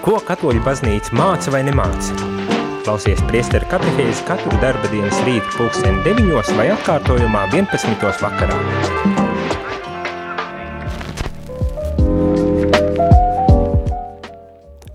[0.00, 2.14] Ko katoļu baznīca māca vai nemāca?
[2.86, 8.06] Klausies priesteru katehēzi katru darba dienas rītu pulksteni 9 vai atkārtojumā 11.
[8.22, 8.56] vakarā.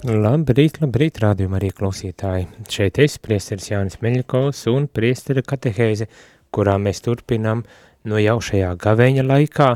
[0.09, 2.49] Labrīt, labrīt, rādījumā arī klausītāji.
[2.65, 6.09] Šeit es, priesteris Jānis Meļakovs un priestera katehēze,
[6.49, 7.61] kurā mēs turpinām
[8.09, 9.69] no jau šajā gavēņa laikā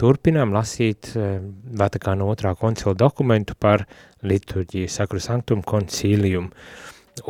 [0.00, 1.38] turpinām lasīt uh,
[1.78, 3.86] Vatikāna otrā koncila dokumentu par
[4.26, 6.50] liturģiju, Sacru Sanctum Concilium.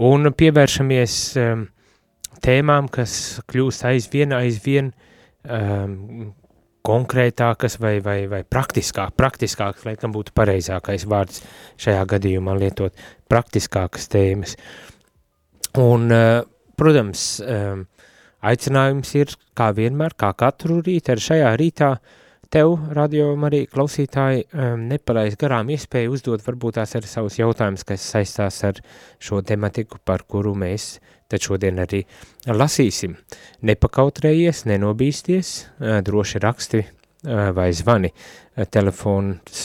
[0.00, 1.66] Un pievēršamies um,
[2.44, 4.90] tēmām, kas kļūst aizvien, aizvien
[5.44, 6.32] um,
[6.84, 11.44] konkrētākas vai, vai, vai praktiskāk, praktiskākas, laikam būtu pareizākais vārds
[11.80, 12.96] šajā gadījumā lietot,
[13.28, 14.56] praktiskākas tēmas.
[15.80, 16.42] Un, uh,
[16.80, 17.86] protams, um,
[18.44, 22.20] aicinājums ir, kā vienmēr, kā katru rītu, ar šajā rītā uh,
[22.54, 28.04] tev, radio arī klausītāji, um, nepalaist garām iespēju uzdot varbūt tās arī savus jautājumus, kas
[28.14, 28.78] saistās ar
[29.22, 32.04] šo tematiku, par kuru mēs tad šodien arī
[32.46, 33.16] lasīsim.
[33.66, 38.12] Nepakautrējies, nenobīsties, uh, droši raksti uh, vai zvani.
[38.54, 39.64] Uh, telefons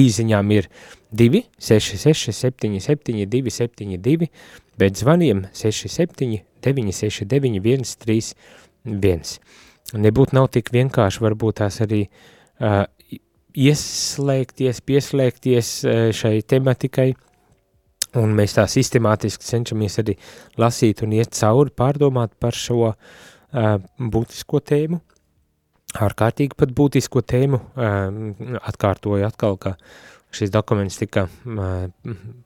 [0.00, 0.68] īziņām ir
[1.16, 4.28] 2 66 77 272,
[4.80, 9.40] bet zvaniem 67 969 131
[9.98, 12.84] nebūtu nav tik vienkārši varbūt tās arī uh,
[13.54, 17.10] ieslēgties, pieslēgties uh, šai tematikai,
[18.20, 20.16] un mēs tā sistemātiski cenšamies arī
[20.60, 22.94] lasīt un iet cauri, pārdomāt par šo uh,
[23.98, 25.00] būtisko tēmu,
[26.06, 29.76] ārkārtīgi pat būtisko tēmu, uh, atkārtoju atkal, ka
[30.34, 31.88] šis dokuments tika uh,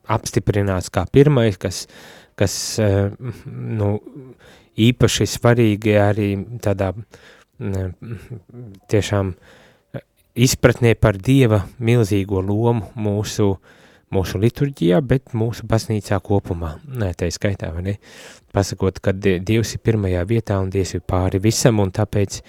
[0.09, 1.85] apstiprināts kā pirmais, kas,
[2.39, 3.13] kas uh,
[3.45, 3.99] nu,
[4.75, 6.29] īpaši svarīgi arī
[6.63, 6.91] tādā
[8.91, 9.33] tiešām
[10.35, 13.53] izpratnē par Dieva milzīgo lomu mūsu,
[14.11, 16.75] mūsu liturģijā, bet mūsu baznīcā kopumā.
[16.91, 17.93] Nē, tā ir skaitā, vai ne?
[18.55, 22.41] Pasakot, ka Dievs ir pirmajā vietā un Dievs ir pāri visam, un tāpēc,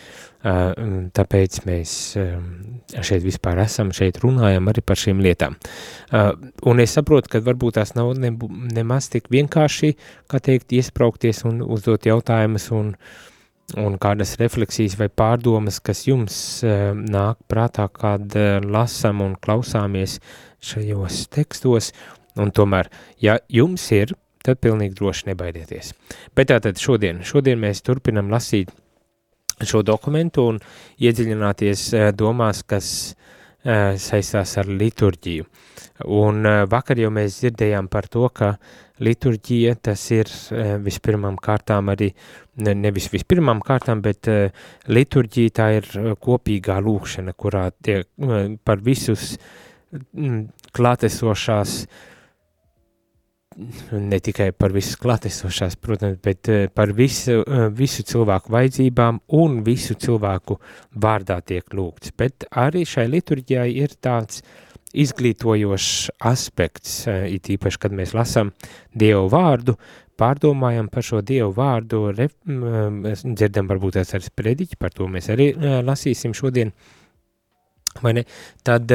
[1.14, 1.94] tāpēc mēs
[2.94, 5.56] šeit vispār esam, šeit runājam arī par šīm lietām.
[6.66, 8.30] Un es saprotu, ka varbūt tās nav ne,
[8.74, 9.94] nemaz tik vienkārši,
[10.30, 12.94] kā teikt, iespraukties un uzdot jautājumus un,
[13.74, 20.20] un kādas refleksijas vai pārdomas, kas jums uh, nāk prātā, kad uh, lasam un klausāmies
[20.62, 21.90] šajos tekstos,
[22.38, 22.90] un tomēr,
[23.22, 24.14] ja jums ir,
[24.46, 25.92] tad pilnīgi droši nebaidieties.
[26.36, 28.70] Bet tātad šodien, šodien mēs turpinam lasīt
[29.66, 30.62] šo dokumentu un
[31.02, 35.50] iedziļināties uh, domās, kas uh, saistās ar liturģiju.
[36.12, 38.54] Un uh, vakar jau mēs dzirdējām par to, ka
[39.02, 44.48] liturģija tas ir uh, vispirmām kārtām arī ne, nevis vispirmām kārtām, bet uh,
[44.88, 49.34] liturģija tā ir uh, kopīgā lūkšana, kurā tiek uh, par visus
[49.92, 50.46] mm,
[50.76, 51.78] klātesošās,
[53.96, 57.38] ne tikai par visas klātesošās, protams, bet par visu,
[57.72, 60.58] visu cilvēku vajadzībām un visu cilvēku
[61.00, 62.12] vārdā tiek lūgts.
[62.20, 64.42] Bet arī šai liturģijai ir tāds
[64.96, 68.52] izglītojošs aspekts, it īpaši, kad mēs lasām
[68.96, 69.76] Dievu vārdu,
[70.20, 75.50] pārdomājam par šo Dievu vārdu, ref, dzirdam varbūt tās ar sprediķi, par to mēs arī
[75.84, 76.72] lasīsim šodien,
[78.02, 78.24] vai ne,
[78.66, 78.92] tad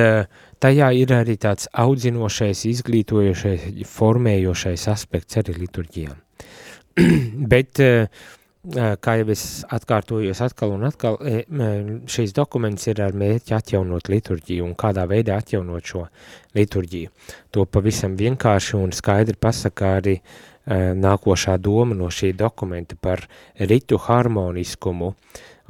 [0.62, 6.20] tajā ir arī tāds audzinošais, izglītojošais, formējošais aspekts arī liturģijām.
[7.54, 7.82] Bet,
[9.02, 9.44] kā jau es
[9.74, 11.18] atkārtojos atkal un atkal,
[12.14, 16.06] šīs dokuments ir ar mērķi atjaunot liturģiju un kādā veidā atjaunot šo
[16.58, 17.10] liturģiju.
[17.58, 23.26] To pavisam vienkārši un skaidri pasaka arī uh, nākošā doma no šī dokumenta par
[23.60, 25.14] ritu harmoniskumu,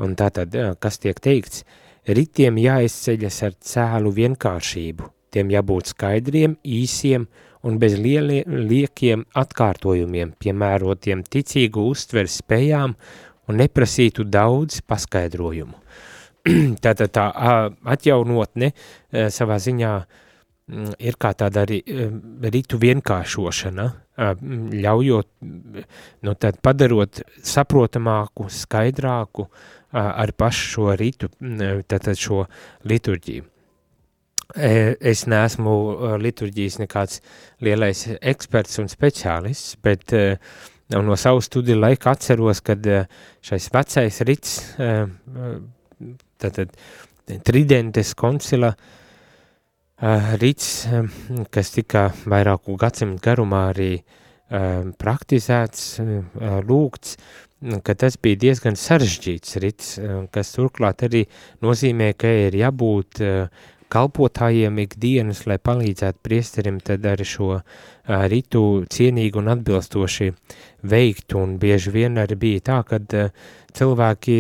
[0.01, 1.63] un tātad, eh, kas tiek teikts,
[2.07, 7.28] ritiem jāizceļas ar cēlu vienkāršību, tiem jābūt skaidriem, īsiem
[7.63, 12.95] un bez lielie, liekiem atkārtojumiem, piemērotiem ticīgu uztveres spējām
[13.47, 15.78] un neprasītu daudz paskaidrojumu.
[16.84, 17.28] Tātad tā
[17.85, 20.30] atjaunotne eh, savā ziņā mm,
[20.69, 21.81] ir kā tāda arī
[22.53, 23.87] ritu vienkāršošana,
[24.81, 25.29] ļaujot,
[26.28, 29.47] nu tad padarot saprotamāku, skaidrāku
[29.91, 31.31] ar pašu šo ritu,
[31.90, 32.46] tātad šo
[32.87, 33.47] liturģiju.
[34.52, 35.73] Es neesmu
[36.19, 37.22] liturģijas nekāds
[37.64, 40.11] lielais eksperts un speciālists, bet
[40.91, 42.87] no savu studiju laika atceros, kad
[43.47, 44.57] šais vecais rits,
[46.41, 46.75] tātad
[47.46, 49.01] Tridentes koncila, uh,
[50.02, 50.88] rīts,
[51.53, 56.00] kas tika vairāku gadsimtu garumā arī uh, praktizēts,
[56.66, 57.18] lūgts,
[57.86, 61.28] ka tas bija diezgan sarežģīts rits, uh, kas turklāt arī
[61.62, 63.22] nozīmē, ka ir jābūt
[63.92, 67.59] kalpotājiem ikdienas, lai palīdzētu priesterim, tad arī šo
[68.32, 70.32] ritu cienīgi un atbilstoši
[70.88, 73.34] veikt, un bieži vien arī bija tā, uh,
[73.76, 74.38] cilvēki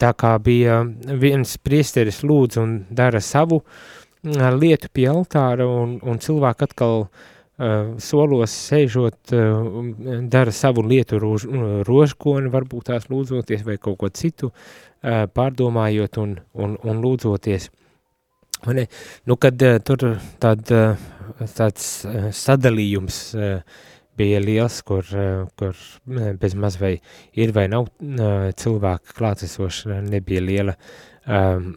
[0.00, 0.82] tā kā bija
[1.20, 3.66] viens priesteris lūdz un dara savu uh,
[4.56, 11.46] lietu pie altāra, un, un cilvēki atkal uh, solos sēžot, uh, dara savu lietu rož,
[11.88, 14.54] rožkoni, varbūt tās lūdzoties vai kaut ko citu,
[15.00, 17.70] pārdomājot un, un, un lūdzoties.
[18.68, 18.82] Ne,
[19.24, 20.02] nu, kad tur
[20.42, 20.72] tād,
[21.56, 21.86] tāds
[22.36, 23.22] sadalījums
[24.18, 25.06] bija liels, kur,
[25.58, 25.76] kur
[26.40, 26.96] bez maz vai
[27.38, 27.88] ir vai nav
[28.60, 30.76] cilvēku klātesoši, nebija liela,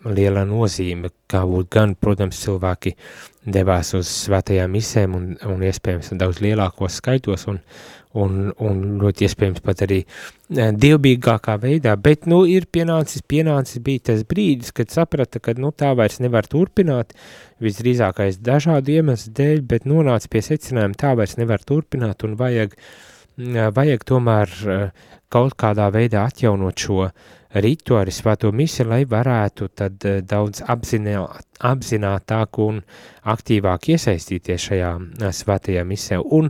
[0.07, 2.95] liela nozīme, būtu gan, protams, cilvēki
[3.45, 7.59] devās uz svētajām misēm un, un iespējams daudz lielākos skaitos un,
[8.19, 14.09] un, un ļoti iespējams pat arī eh, dievbīgākā veidā, bet, nu, ir pienācis, pienācis bija
[14.11, 17.15] tas brīdis, kad saprata, ka, nu, tā vairs nevar turpināt,
[17.63, 22.75] visdrīzākais dažādu iemeslu dēļ, bet nonāca pie secinājuma, tā vairs nevar turpināt un vajag,
[23.39, 27.07] mm, vajag tomēr eh, kaut kādā veidā atjaunot šo
[27.53, 32.81] ritu ar svēto misi, lai varētu tad eh, daudz apzināt, apzinātāk un
[33.29, 34.93] aktīvāk iesaistīties šajā
[35.33, 36.19] svētajā misē.
[36.19, 36.49] Un,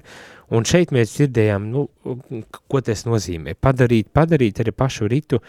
[0.54, 1.88] Un šeit mēs dzirdējām, nu,
[2.70, 3.56] ko tas nozīmē.
[3.58, 5.40] Padarīt, padarīt arī pašu ritu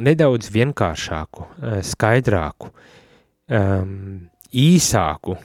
[0.00, 2.70] nedaudz vienkāršāku, eh, skaidrāku,
[3.48, 5.36] um, īsāku,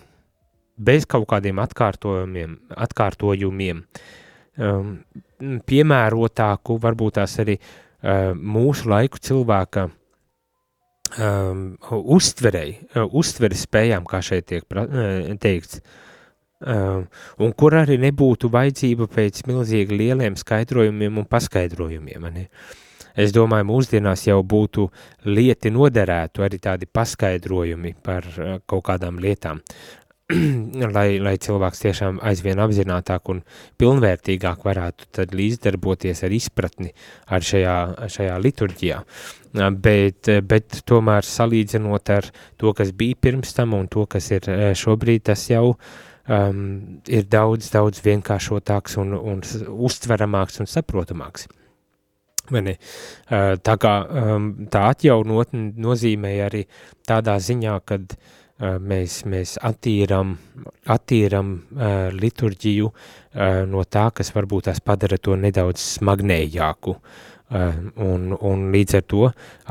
[0.77, 3.83] bez kaut kādiem atkārtojumiem, atkārtojumiem
[4.57, 4.94] um,
[5.67, 9.88] piemērotāku, varbūt tās arī uh, mūsu laiku cilvēka
[11.19, 16.12] um, uztverei, uh, uztveres spējām, kā šeit tiek pra, uh, teikts, uh,
[16.63, 22.30] un kur arī nebūtu vajadzība pēc milzīgi lieliem skaidrojumiem un paskaidrojumiem.
[22.33, 22.48] Ne?
[23.13, 24.88] Es domāju, mūsdienās jau būtu
[25.30, 29.62] lieti noderētu arī tādi paskaidrojumi par uh, kaut kādām lietām,
[30.95, 33.44] lai, lai cilvēks tiešām aizvien apzinātāk un
[33.77, 36.89] pilnvērtīgāk varētu tad līdzdarboties ar izpratni
[37.30, 37.75] ar šajā,
[38.15, 39.04] šajā liturģijā.
[39.04, 44.50] Uh, bet, bet tomēr salīdzinot ar to, kas bija pirms tam un to, kas ir
[44.50, 45.94] uh, šobrīd, tas jau uh,
[46.28, 49.44] um, ir daudz, daudz vienkāršotāks un, un
[49.88, 51.48] uztveramāks un saprotamāks.
[52.52, 56.66] Mani, uh, tā kā um, tā atjaunotne nozīmē arī
[57.08, 60.36] tādā ziņā, kad uh, mēs, mēs attīram,
[60.92, 66.98] attīram uh, liturģiju uh, no tā, kas varbūt tās padara to nedaudz smagnējāku.
[67.54, 69.25] Uh, un, un līdz ar to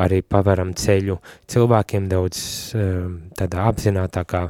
[0.04, 1.16] arī paveram ceļu
[1.50, 2.42] cilvēkiem daudz
[2.78, 4.46] uh, tādā apzinātākā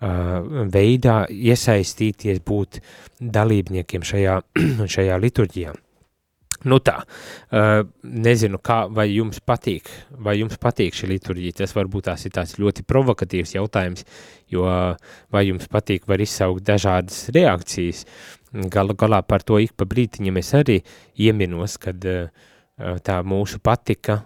[0.00, 2.80] veidā iesaistīties, būt
[3.18, 4.40] dalībniekiem šajā,
[4.94, 5.74] šajā liturģijā.
[6.66, 6.96] Nu tā,
[8.02, 9.86] nezinu, kā, vai jums patīk,
[10.18, 14.02] vai jums patīk šī liturģija, tas varbūt tās ir tāds ļoti provokatīvs jautājums,
[14.50, 14.64] jo
[15.30, 18.02] vai jums patīk var izsaukt dažādas reakcijas,
[18.74, 20.80] gala galā par to ik pa brītiņam es arī
[21.14, 22.02] ieminos, kad
[23.06, 24.24] tā mūsu patika,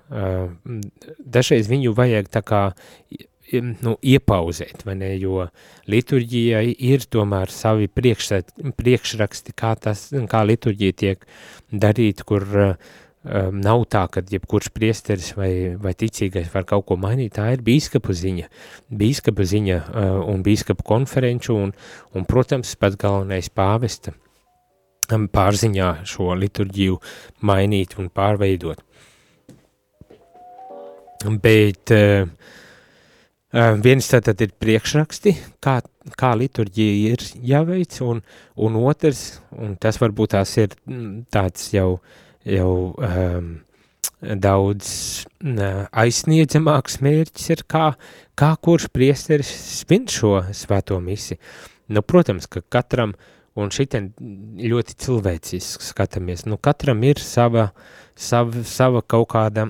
[1.20, 2.62] dažreiz viņu vajag tā kā
[3.60, 5.46] nu, iepauzēt, vai ne, jo
[5.90, 11.26] liturģijai ir tomēr savi priekšraksti, kā, tas, kā liturģija tiek
[11.68, 15.52] darīta, kur um, nav tā, ka jebkurš priesteris vai,
[15.82, 18.48] vai ticīgais var kaut ko mainīt, tā ir bīskapu ziņa,
[19.02, 21.76] bīskapu ziņa uh, un bīskapu konferenču un,
[22.14, 24.14] un, protams, pats galvenais pāvesta
[25.12, 26.98] um, pārziņā šo liturģiju
[27.44, 28.88] mainīt un pārveidot.
[31.42, 32.26] Bet Uh,
[33.52, 35.80] viens tātad ir priekšraksti, kā,
[36.18, 38.22] kā liturģija ir jāveic, un,
[38.56, 41.98] un otrs, un tas varbūt tās ir mm, tāds jau,
[42.48, 43.52] jau um,
[44.22, 44.88] daudz
[45.44, 47.92] uh, aizsniedzamāks mērķis ir, kā,
[48.38, 51.38] kā kurš priesteris svin šo svēto misi.
[51.92, 53.12] Nu, protams, ka katram,
[53.58, 54.12] un šitien
[54.62, 57.70] ļoti cilvēciski skatāmies, nu, katram ir sava,
[58.16, 59.68] sava, sava kaut kāda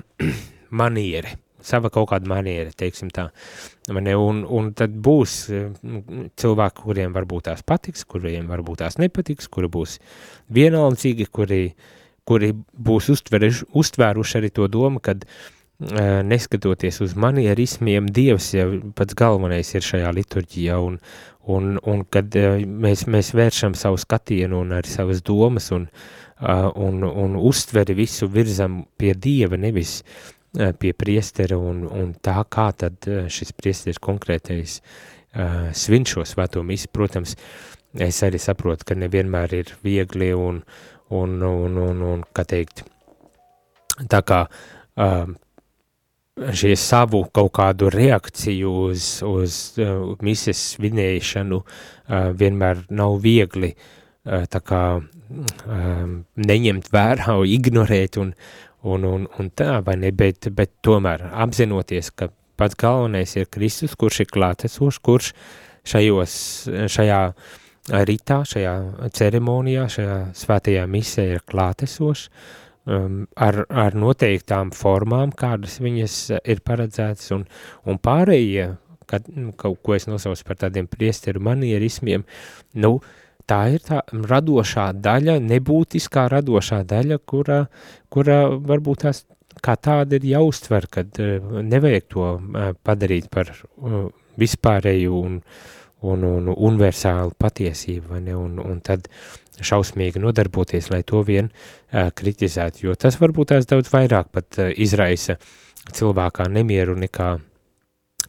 [0.71, 3.27] maniere, sava kaut kāda maniera, teiksim tā.
[3.27, 5.71] Ne, un, un tad būs eh,
[6.39, 9.99] cilvēki, kuriem varbūt tās patiks, kuriem varbūt tās nepatiks, kuri būs
[10.49, 11.73] vienaldzīgi, kuri,
[12.25, 19.13] kuri būs uztveruši, uztvēruši arī to domu, kad uh, neskatoties uz manierismiem, Dievs jau pats
[19.13, 20.99] galvenais ir šajā liturģijā, un,
[21.43, 25.89] un, un kad uh, mēs, mēs vēršam savu skatienu un arī savas domas un,
[26.39, 32.69] un, un uztveri visu virzam pie Dieva, nevis Eh, pie priestera un, un tā, kā
[32.77, 36.91] tad eh, šis priesteris konkrētais uh, svin šo svēto misi.
[36.93, 37.35] Protams,
[37.97, 40.61] es arī saprotu, ka nevienmēr ir viegli un,
[41.09, 42.83] un, un, un, un kā teikt,
[44.09, 45.25] tā kā uh,
[46.33, 54.45] šie savu kaut kādu reakciju uz, uz uh, mises svinēšanu uh, vienmēr nav viegli uh,
[54.49, 58.35] tā kā um, neņemt vērā, ignorēt un,
[58.83, 63.95] un, un, un tā, vai ne, bet, bet tomēr apzinoties, ka pats galvenais ir Kristus,
[63.99, 65.31] kurš ir klātesošs, kurš
[65.89, 66.35] šajos,
[66.91, 67.21] šajā
[68.07, 68.73] ritā, šajā
[69.15, 72.29] ceremonijā, šajā svētajā misē ir klātesošs,
[72.87, 77.43] um, ar, ar noteiktām formām, kādas viņas ir paredzētas, un,
[77.87, 78.69] un pārējie,
[79.09, 82.23] kad, nu, kaut ko es nosaucu par tādiem priesteru manierismiem,
[82.79, 82.95] nu,
[83.49, 87.63] tā ir tā radošā daļa, nebūtiskā radošā daļa, kura,
[88.13, 89.23] kura varbūt tās
[89.63, 94.09] kā tāda ir jāuztver, kad uh, nevajag to uh, padarīt par uh,
[94.39, 95.39] vispārēju un,
[96.01, 98.35] un, un universālu patiesību, ne?
[98.37, 99.09] Un, un tad
[99.63, 101.51] šausmīgi nodarboties, lai to vien
[101.93, 105.35] kritizētu, jo tas varbūt tās daudz vairāk pat izraisa
[105.93, 107.27] cilvēkā nemieru nekā,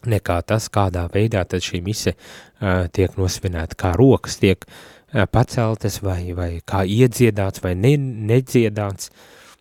[0.05, 4.94] nekā tas, kādā veidā tad šī mise uh, tiek nosvinēta, kā rokas tiek uh,
[5.31, 7.95] paceltas vai, vai kā iedziedāts vai ne,
[8.31, 9.11] nedziedāts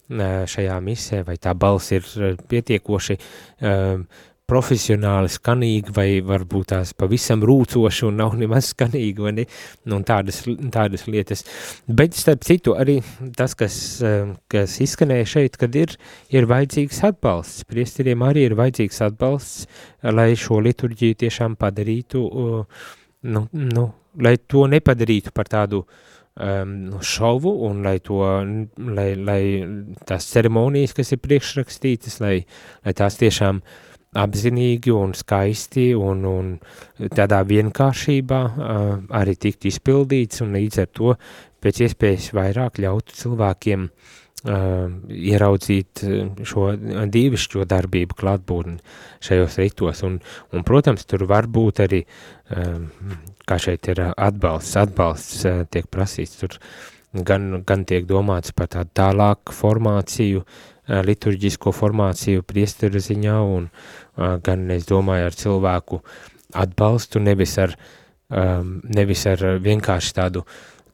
[0.04, 2.04] šajā misē, vai tā balss ir
[2.50, 4.02] pietiekoši uh,
[4.50, 9.46] profesionāli skanīgi vai varbūt tās pavisam rūcoši un nav nemaz skanīgi, vai ne,
[9.88, 10.42] nu, un tādas,
[10.74, 11.44] tādas lietas.
[11.88, 12.98] Bet, starp citu, arī
[13.38, 13.78] tas, kas,
[14.52, 15.96] kas izskanēja šeit, kad ir,
[16.34, 19.66] ir vajadzīgs atbalsts, priesteriem arī ir vajadzīgs atbalsts,
[20.12, 22.24] lai šo liturģiju tiešām padarītu,
[23.24, 23.88] nu, nu,
[24.22, 28.20] lai to nepadarītu par tādu um, šovu un lai to,
[28.98, 29.42] lai, lai
[30.06, 32.36] tās ceremonijas, kas ir priekšrakstītas, lai,
[32.84, 33.62] lai tās tiešām
[34.14, 36.52] apzinīgi un skaisti un, un
[37.18, 41.16] tādā vienkāršībā uh, arī tikt izpildīts un līdz ar to
[41.64, 44.12] pēc iespējas vairāk ļautu cilvēkiem uh,
[44.44, 46.02] ieraudzīt
[46.44, 46.66] šo
[47.08, 48.76] dīvišķo darbību klātbūtni
[49.24, 50.02] šajos ritos.
[50.04, 50.18] Un,
[50.52, 52.82] un, protams, tur var būt arī, uh,
[53.48, 56.58] kā šeit ir atbalsts, atbalsts uh, tiek prasīts, tur
[57.14, 60.44] gan, gan tiek domāts par tādu tālāku formāciju,
[60.84, 66.02] liturģisko formāciju priesteru ziņā un, uh, gan es domāju ar cilvēku
[66.54, 67.72] atbalstu, nevis ar,
[68.28, 70.44] um, nevis ar vienkārši tādu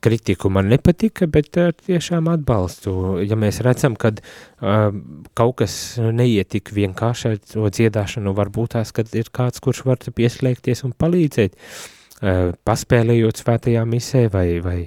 [0.01, 2.95] kritiku man nepatika, bet ar tiešām atbalstu.
[3.27, 5.01] Ja mēs redzam, ka um,
[5.39, 10.01] kaut kas neiet tik vienkārši ar to dziedāšanu, varbūt tās, kad ir kāds, kurš var
[10.17, 14.79] pieslēgties un palīdzēt, uh, paspēlējot svētajā misē vai, vai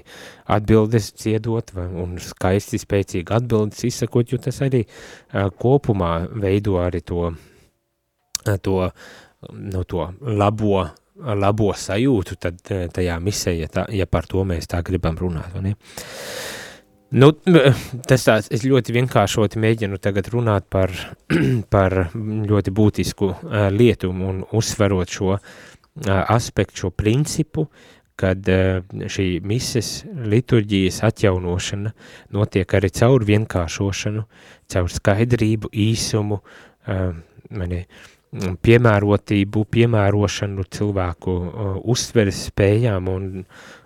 [0.58, 7.03] atbildes dziedot vai, un skaisti spēcīgi atbildes izsakot, jo tas arī uh, kopumā veido arī
[7.05, 7.32] to
[8.43, 8.89] to,
[9.51, 14.67] nu, to labo, labo sajūtu tad eh, tajā misē, ja, tā, ja par to mēs
[14.70, 15.53] tā gribam runāt.
[17.13, 17.29] Nu,
[18.10, 20.93] tas tāds, es ļoti vienkāršoti mēģinu tagad runāt par,
[21.74, 25.43] par ļoti būtisku uh, lietu un uzsverot šo uh,
[26.34, 27.67] aspektu, šo principu,
[28.17, 31.93] kad uh, šī mises liturģijas atjaunošana
[32.34, 34.25] notiek arī caur vienkāršošanu,
[34.74, 37.13] caur skaidrību, īsumu, uh,
[37.53, 43.30] mani, uh, piemērotību, piemērošanu cilvēku uh, uztveres spējām un,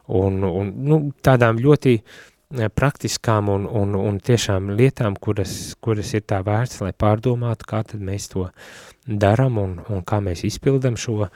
[0.08, 6.24] un, un nu, tādām ļoti uh, praktiskām un, un, un tiešām lietām, kuras, kuras ir
[6.30, 8.48] tā vērts, lai pārdomātu, kā tad mēs to
[9.08, 11.28] daram un, un kā mēs izpildam šo,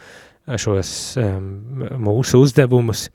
[0.48, 1.52] šos um,
[2.00, 3.10] mūsu uzdevumus.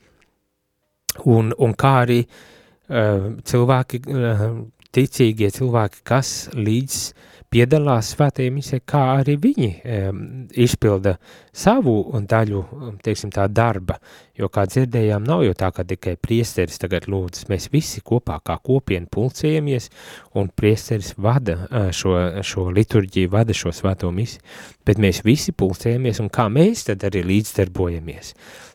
[1.25, 4.45] Un, un kā arī uh, cilvēki, uh,
[4.93, 10.19] ticīgie cilvēki, kas līdz uh, piedalās svētajā misē, kā arī viņi um,
[10.51, 11.15] izpilda
[11.55, 11.95] savu
[12.27, 12.63] daļu,
[13.05, 13.97] teiksim tā, darba,
[14.37, 18.59] jo, kā dzirdējām, nav jau tā, ka tikai priesteris tagad lūdz, mēs visi kopā kā
[18.63, 19.89] kopieni pulcējamies,
[20.37, 21.59] un priesteris vada
[21.95, 24.41] šo, šo liturģiju, vada šo svēto misi,
[24.85, 28.33] bet mēs visi pulcējamies, un kā mēs tad arī līdzdarbojamies,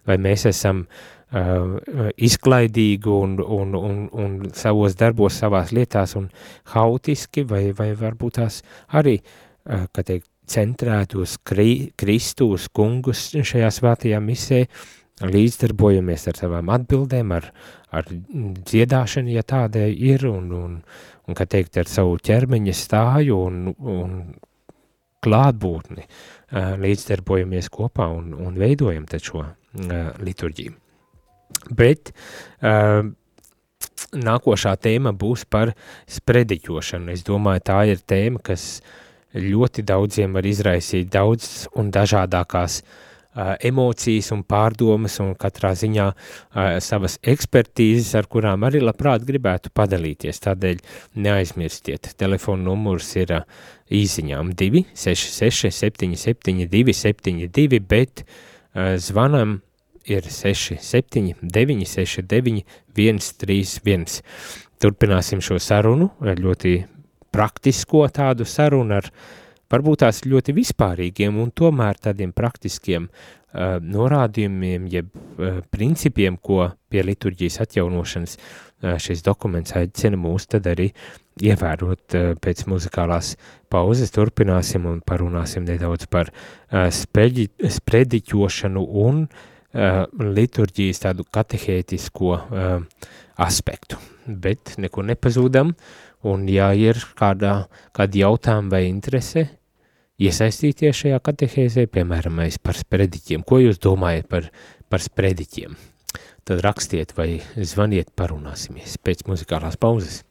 [0.09, 6.29] vai mēs esam uh, uh, izklaidīgi un, un, un, un savos darbos, savās lietās un
[6.75, 8.61] hautiski, vai, vai varbūt tās
[8.99, 14.65] arī, uh, kā teikt, centrētos kri, Kristus kungus šajā svētajā misē,
[15.23, 17.49] līdzdarbojamies ar savām atbildēm, ar,
[17.95, 20.79] ar dziedāšanu, ja tādai ir, un, un,
[21.29, 24.17] un kā teikt, ar savu ķermeņa stāju un, un
[25.23, 29.53] klātbūtni uh, līdzdarbojamies kopā un, un veidojam šo uh,
[30.19, 30.82] liturģiju.
[31.71, 32.11] Bet
[32.63, 33.07] uh,
[34.13, 35.73] nākošā tēma būs par
[36.11, 37.13] sprediķošanu.
[37.13, 38.83] Es domāju, tā ir tēma, kas
[39.33, 42.83] ļoti daudziem var izraisīt daudz un dažādākās
[43.65, 46.11] emocijas un pārdomas un katrā ziņā
[46.85, 50.43] savas ekspertīzes, ar kurām arī labprāt gribētu padalīties.
[50.45, 50.83] Tādēļ
[51.17, 53.33] neaizmirstiet, telefona numurs ir
[53.89, 58.27] īziņām 2 66 77 272, bet
[59.01, 59.63] zvanam
[60.05, 64.23] ir 67 969 131.
[64.83, 66.75] Turpināsim šo sarunu, ļoti
[67.33, 69.09] praktisko tādu sarunu ar
[69.73, 77.05] varbūt tās ļoti vispārīgiem un tomēr tādiem praktiskiem uh, norādījumiem, jeb uh, principiem, ko pie
[77.07, 80.91] liturģijas atjaunošanas uh, šis dokuments aicina mūs tad arī
[81.41, 83.37] ievērot uh, pēc muzikālās
[83.73, 84.13] pauzes.
[84.13, 92.73] Turpināsim un parunāsim nedaudz par uh, spreģi, sprediķošanu un uh, liturģijas tādu katehētisko uh,
[93.41, 93.99] aspektu.
[94.27, 95.73] Bet neko nepazūdam,
[96.29, 99.47] un ja ir kādā, kādi jautājumi vai interese,
[100.23, 103.43] iesaistīties šajā katehēzē, piemēram, par sprediķiem.
[103.47, 104.51] Ko jūs domājat par,
[104.93, 105.75] par sprediķiem?
[106.45, 110.23] Tad rakstiet vai zvaniet, parunāsimies pēc muzikālās pauzes.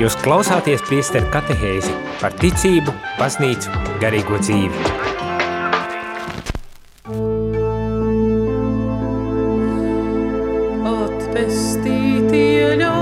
[0.00, 1.92] Jūs klausāties priesteru katehēzi
[2.22, 5.19] par ticību, baznīcu, garīgo dzīvi.
[12.60, 12.99] you know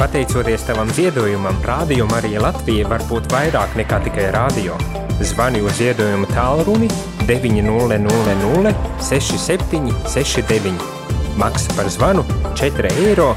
[0.00, 4.78] Pateicoties tavam ziedojumam, Rādio Marija Latvija var būt vairāk nekā tikai rādio.
[5.20, 6.88] Zvani uz ziedojumu tālruni
[7.28, 8.72] 900
[9.10, 12.24] 67 69 Maksa par zvanu
[12.56, 13.34] 4 eiro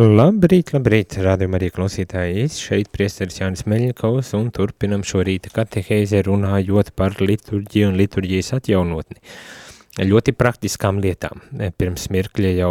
[0.00, 2.46] Labrīt, labrīt, rādījumā arī klausītāji.
[2.46, 8.54] Es šeit priesteris Jānis Meļņakovs un turpinam šo rīta katehēzi runājot par liturģiju un liturģijas
[8.56, 9.20] atjaunotni.
[10.00, 11.42] Ļoti praktiskām lietām.
[11.76, 12.70] Pirms mirkļa jau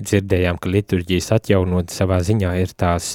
[0.00, 3.12] dzirdējām, ka liturģijas atjaunot savā ziņā ir tās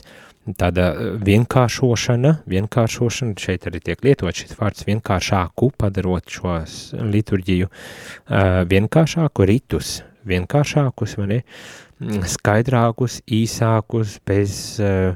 [0.56, 0.94] tāda
[1.28, 6.62] vienkāršošana, vienkāršošana, šeit arī tiek lietot šis vārds vienkāršāku, padarot šo
[6.96, 9.98] liturģiju uh, vienkāršāku, ritus
[10.30, 11.44] vienkāršākus, vai ne?
[11.44, 15.16] Mm, skaidrākus, īsākus, bez uh,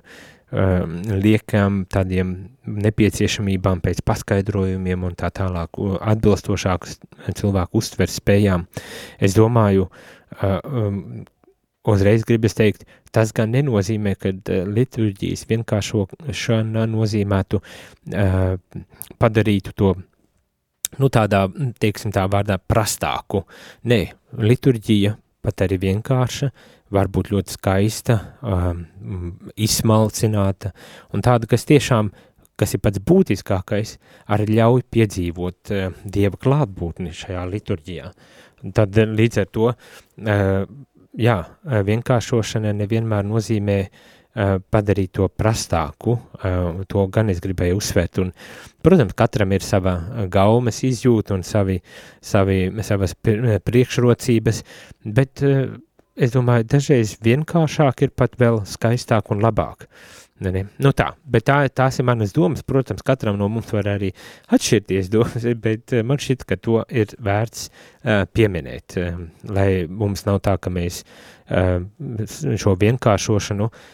[0.51, 0.83] uh,
[1.23, 6.99] liekam tādiem nepieciešamībām pēc paskaidrojumiem un tā tālāk atbilstošākus
[7.39, 8.67] cilvēku uztver spējām.
[9.19, 11.23] Es domāju, uh, um,
[11.87, 14.33] uzreiz gribas teikt, tas gan nenozīmē, ka
[14.67, 18.57] liturģijas vienkāršošana nozīmētu uh,
[19.19, 19.95] padarītu to
[21.01, 21.47] nu tādā,
[21.81, 23.43] teiksim tā vārdā, prastāku.
[23.89, 24.03] Nē,
[24.37, 26.49] liturģija pat arī vienkārša,
[26.93, 28.85] var būt ļoti skaista, um,
[29.55, 30.73] izsmalcināta
[31.13, 32.13] un tāda, kas tiešām,
[32.59, 33.97] kas ir pats būtiskākais,
[34.31, 38.09] arī ļauj piedzīvot uh, Dieva klātbūtni šajā liturģijā.
[38.73, 40.51] Tad līdz ar to, uh,
[41.19, 41.37] jā,
[41.91, 48.31] vienkāršošana nevienmēr nozīmē uh, padarīt to prastāku, uh, to gan es gribēju uzsvērt, un,
[48.85, 51.79] protams, katram ir sava gaumes izjūta un savi,
[52.21, 54.63] savi, savas priekšrocības,
[55.05, 59.87] bet es domāju, dažreiz vienkāršāk ir pat vēl skaistāk un labāk.
[60.43, 60.63] Ne, ne.
[60.81, 64.09] Nu tā, bet tā, tās ir manas domas, protams, katram no mums var arī
[64.51, 69.21] atšķirties domas, bet man šķiet, ka to ir vērts uh, pieminēt, uh,
[69.53, 71.85] lai mums nav tā, ka mēs uh,
[72.59, 73.91] šo vienkāršošanu uh,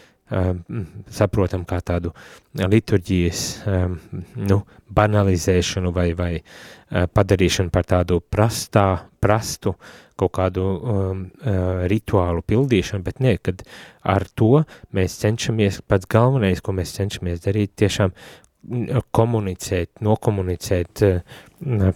[1.10, 2.12] saprotam kā tādu
[2.54, 3.96] liturģijas um,
[4.38, 4.60] nu,
[4.94, 8.86] banalizēšanu vai, vai uh, padarīšanu par tādu prastā,
[9.20, 9.74] prastu
[10.20, 11.22] kaut kādu um,
[11.88, 13.62] rituālu pildīšanu, bet ne, kad
[14.04, 18.12] ar to mēs cenšamies, pats galvenais, ko mēs cenšamies darīt, tiešām
[19.16, 21.88] komunicēt, nokomunicēt uh,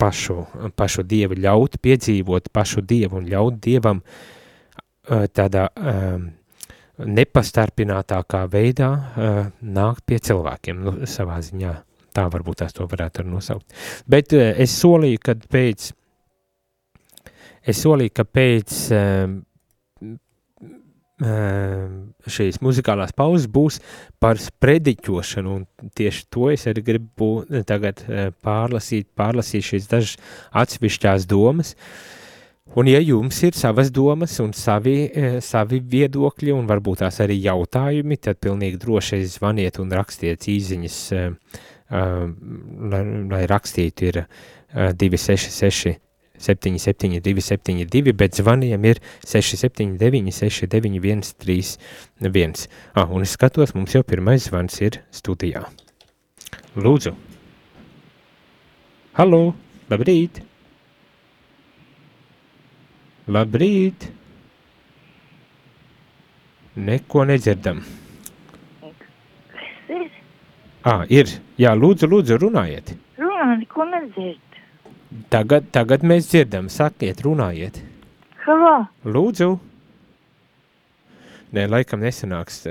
[0.00, 0.38] pašu,
[0.76, 4.00] pašu Dievu, ļaut piedzīvot pašu Dievu un ļaut Dievam
[5.04, 6.30] tādā um,
[6.98, 11.74] nepastarpinātākā veidā uh, nākt pie cilvēkiem, nu, savā ziņā.
[12.14, 13.74] Tā varbūt tās to varētu arī nosaukt.
[14.06, 15.88] Bet uh, es solīju, ka pēc,
[17.66, 19.34] es solīju, ka pēc uh,
[22.34, 23.78] šīs muzikālās pauzes būs
[24.22, 27.28] par sprediķošanu, un tieši to es arī gribu
[27.68, 28.02] tagad
[28.42, 30.18] pārlasīt, pārlasīt šīs dažas
[30.64, 32.23] atsevišķās domas, uh,
[32.74, 37.36] Un ja jums ir savas domas un savi, eh, savi viedokļi un varbūt tās arī
[37.44, 41.30] jautājumi, tad pilnīgi droši zvaniet un rakstiet īziņas, eh,
[41.90, 42.24] eh,
[42.90, 44.26] lai, lai rakstītu ir
[44.74, 46.00] 266
[46.36, 52.66] 77 272, bet zvaniem ir 679 691 31.
[52.96, 55.62] Ah, un es skatos, mums jau pirmais zvans ir studijā.
[56.74, 57.14] Lūdzu.
[59.14, 59.54] Halo,
[59.88, 60.53] labrīt!
[63.24, 64.10] Labrīt!
[66.76, 67.78] Neko nedzirdam.
[68.82, 70.08] Kas ir?
[70.84, 71.30] Ah, ir.
[71.56, 72.90] Jā, lūdzu, lūdzu, runājiet.
[73.16, 74.58] Runā, neko nedzird.
[75.32, 76.68] Tagad, tagad mēs dzirdam.
[76.68, 77.78] Sakiet, runājiet.
[78.44, 78.74] Halo!
[79.08, 79.54] Lūdzu!
[81.54, 82.64] Nē, laikam nesanāks.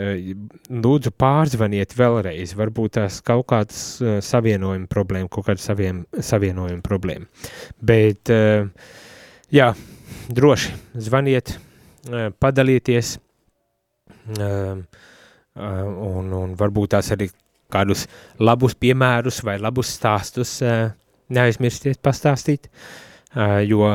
[0.67, 2.53] Lūdzu, pārzvaniet vēlreiz.
[2.59, 3.79] Varbūt tās kaut kādas
[4.27, 7.25] savienojuma problēma, kaut kāda saviem, savienojuma problēma.
[7.79, 8.29] Bet,
[9.55, 9.71] jā,
[10.29, 10.73] droši.
[11.03, 11.55] Zvaniet,
[12.39, 13.17] padalieties,
[15.53, 17.29] un, un varbūt tās arī
[17.73, 18.05] kādus
[18.41, 20.59] labus piemērus vai labus stāstus
[21.33, 22.69] neaizmirstiet pastāstīt,
[23.67, 23.93] jo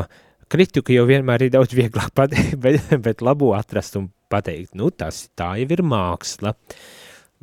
[0.51, 5.27] kritiku jau vienmēr ir daudz vieglāk pateikt, bet, bet labu atrast un pateikt, nu tas
[5.39, 6.55] tā jau ir māksla,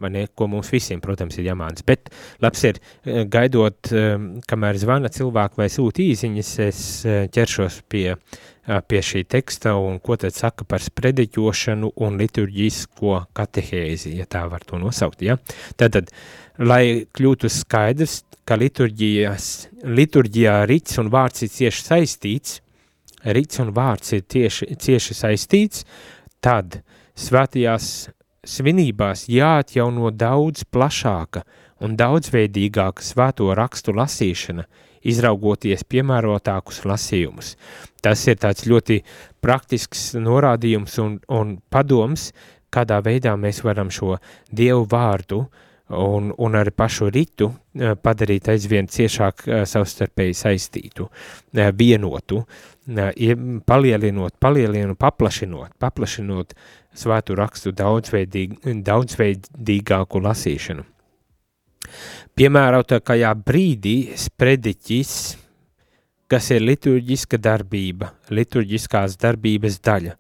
[0.02, 1.86] vai ne, ko mums visiem, protams, ir jāmānas.
[1.88, 2.12] Bet
[2.44, 2.82] labs ir,
[3.32, 3.94] gaidot,
[4.50, 6.82] kamēr zvana cilvēku vai sūta īziņas, es
[7.36, 8.10] ķeršos pie
[8.66, 14.66] pie šī teksta un ko tad saka par sprediķošanu un liturģisko katehēzi, ja tā var
[14.66, 15.38] to nosaukt, ja?
[15.78, 16.10] Tātad,
[16.58, 22.60] lai kļūtu skaidrs, ka liturģijā rits un vārds ir cieši saistīts,
[23.26, 25.86] rits un vārds ir tieši, cieši saistīts,
[26.42, 26.82] tad
[27.18, 28.10] svētajās
[28.46, 31.42] svinībās jāatjauno daudz plašāka
[31.86, 34.66] un daudzveidīgāka svēto rakstu lasīšana,
[35.06, 37.56] izraugoties piemērotākus lasījumus.
[38.02, 39.02] Tas ir tāds ļoti
[39.44, 42.32] praktisks norādījums un, un padoms,
[42.74, 44.18] kādā veidā mēs varam šo
[44.52, 45.46] Dievu vārdu
[45.90, 47.52] un, un arī pašu ritu
[48.02, 51.10] padarīt aizvien ciešāk savstarpēji saistītu,
[51.78, 52.42] vienotu,
[53.66, 56.58] palielinot, palielinot, paplašinot, paplašinot
[56.96, 60.86] svētu rakstu daudzveidīg, daudzveidīgāku lasīšanu.
[62.36, 65.12] Piemērotākajā brīdī sprediķis,
[66.32, 70.16] kas ir liturģiska darbība, liturģiskās darbības daļa,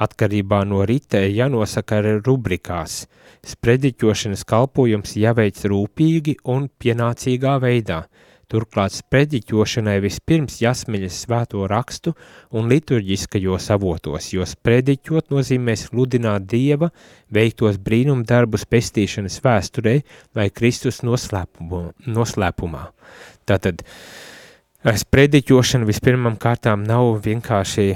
[0.00, 3.04] atkarībā no rita jānosaka arī rubrikās.
[3.46, 8.04] Sprediķošanas kalpojums jāveic rūpīgi un pienācīgā veidā–
[8.50, 12.16] Turklāt sprediķošanai vispirms jāsmeļas svēto rakstu
[12.56, 16.90] un liturģiskajos avotos, jo sprediķot nozīmē sludināt Dieva
[17.30, 19.94] veiktos brīnum darbus pestīšanas vēsturē
[20.34, 22.82] vai Kristus noslēpumā.
[23.46, 23.84] Tātad,
[25.04, 27.86] sprediķošana vispirmam kārtām nav vienkārši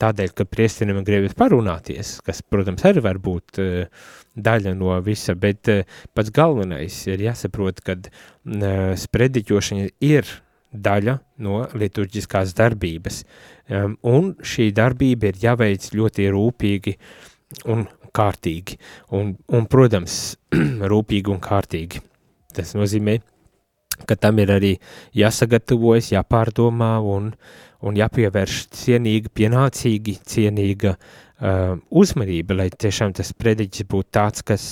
[0.00, 5.70] tādēļ, ka priesterim gribas parunāties, kas, protams, arī var būt uh, daļa no visa, bet
[5.72, 5.82] uh,
[6.14, 10.30] pats galvenais ir jāsaprot, ka uh, sprediķošana ir
[10.74, 13.20] daļa no liturģiskās darbības,
[14.10, 16.96] un šī darbība ir jāveic ļoti rūpīgi
[17.70, 18.78] un kārtīgi,
[19.14, 20.36] un, un protams,
[20.92, 22.02] rūpīgi un kārtīgi.
[22.54, 23.18] Tas nozīmē,
[24.08, 24.72] ka tam ir arī
[25.16, 27.32] jāsagatavojas, jāpārdomā un,
[27.84, 30.94] un jāpievērš cienīgi, pienācīgi, cienīga
[31.44, 34.66] uh, uzmanība, lai tiešām tas prediķis būtu tāds, kas,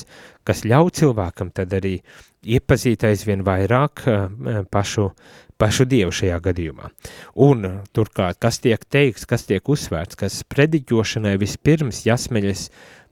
[0.47, 1.99] kas ļauj cilvēkam tad arī
[2.43, 5.11] iepazīt aizvien vairāk uh, pašu,
[5.61, 6.91] pašu Dievu šajā gadījumā.
[7.45, 12.69] Un turklāt, kas tiek teikts, kas tiek uzsvērts, kas prediķošanai vispirms jāsmeļas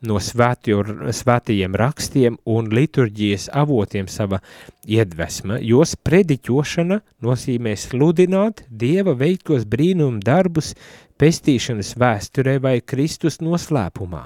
[0.07, 0.81] no svētjo,
[1.13, 4.41] svētajiem rakstiem un liturģijas avotiem sava
[4.89, 10.73] iedvesma, jo prediķošana nozīmē sludināt Dieva veiktos brīnumu darbus
[11.21, 14.25] pestīšanas vēsturē vai Kristus noslēpumā.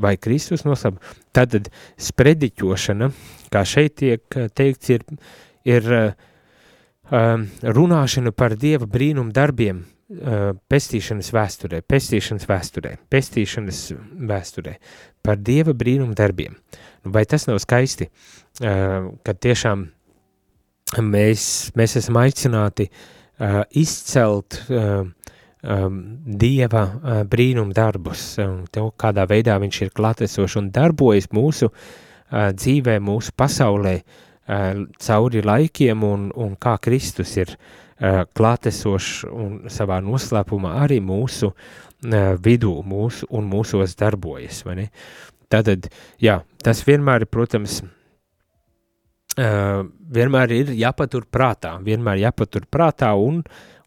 [0.00, 1.16] Vai Kristus noslēpumā.
[1.36, 1.70] Tātad
[2.08, 3.10] sprediķošana,
[3.52, 5.04] kā šeit tiek teikts, ir,
[5.68, 13.82] ir um, runāšana par Dieva brīnumu darbiem uh, pestīšanas vēsturē, pestīšanas vēsturē, pestīšanas
[14.32, 14.78] vēsturē,
[15.22, 16.56] par Dieva brīnumu darbiem.
[17.04, 19.84] Nu, vai tas nav skaisti, uh, kad tiešām
[21.04, 21.44] mēs,
[21.78, 23.12] mēs esam aicināti uh,
[23.74, 25.04] izcelt uh,
[25.64, 26.84] um, Dieva
[27.30, 31.70] brīnum darbus, un to, kādā veidā viņš ir klatesošs un darbojas mūsu
[32.34, 33.98] dzīvē, mūsu pasaulē,
[35.00, 37.54] cauri laikiem, un, un kā Kristus ir
[38.34, 41.52] klātesošs un savā noslēpumā arī mūsu
[42.44, 44.64] vidū, mūsu un mūsos darbojas?
[45.52, 45.88] Tātad,
[46.20, 47.82] jā, tas vienmēr ir, protams,
[49.38, 53.42] uh, vienmēr ir jāpatur prātā, vienmēr jāpatur prātā un,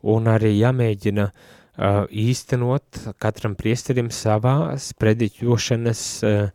[0.08, 6.50] un arī jāmēģina uh, īstenot katram priesterim savā sprediķošanas uh,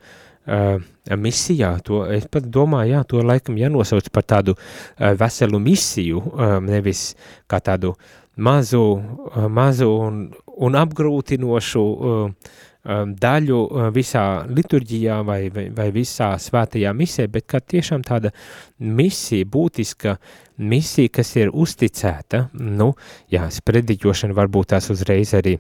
[0.46, 0.74] uh,
[1.18, 1.74] misijā.
[1.87, 7.12] To, es pat domāju, jā, to laikam jānosauc par tādu uh, veselu misiju, uh, nevis
[7.50, 7.94] kā tādu
[8.37, 12.52] mazu, uh, mazu un, un apgrūtinošu uh,
[12.83, 18.33] daļu uh, visā liturģijā vai, vai, vai visā svētajā misē, bet kā tiešām tāda
[18.83, 20.16] misija, būtiska
[20.59, 22.92] misija, kas ir uzticēta, nu,
[23.31, 25.57] jā, sprediķošana varbūt tās uzreiz arī,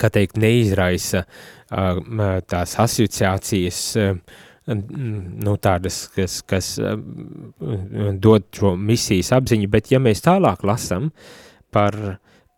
[0.00, 2.00] kā teikt, neizraisa uh,
[2.48, 6.74] tās asociācijas, uh, nu, tādas, kas, kas
[8.20, 11.08] dod šo misijas apziņu, bet ja mēs tālāk lasam
[11.72, 11.96] par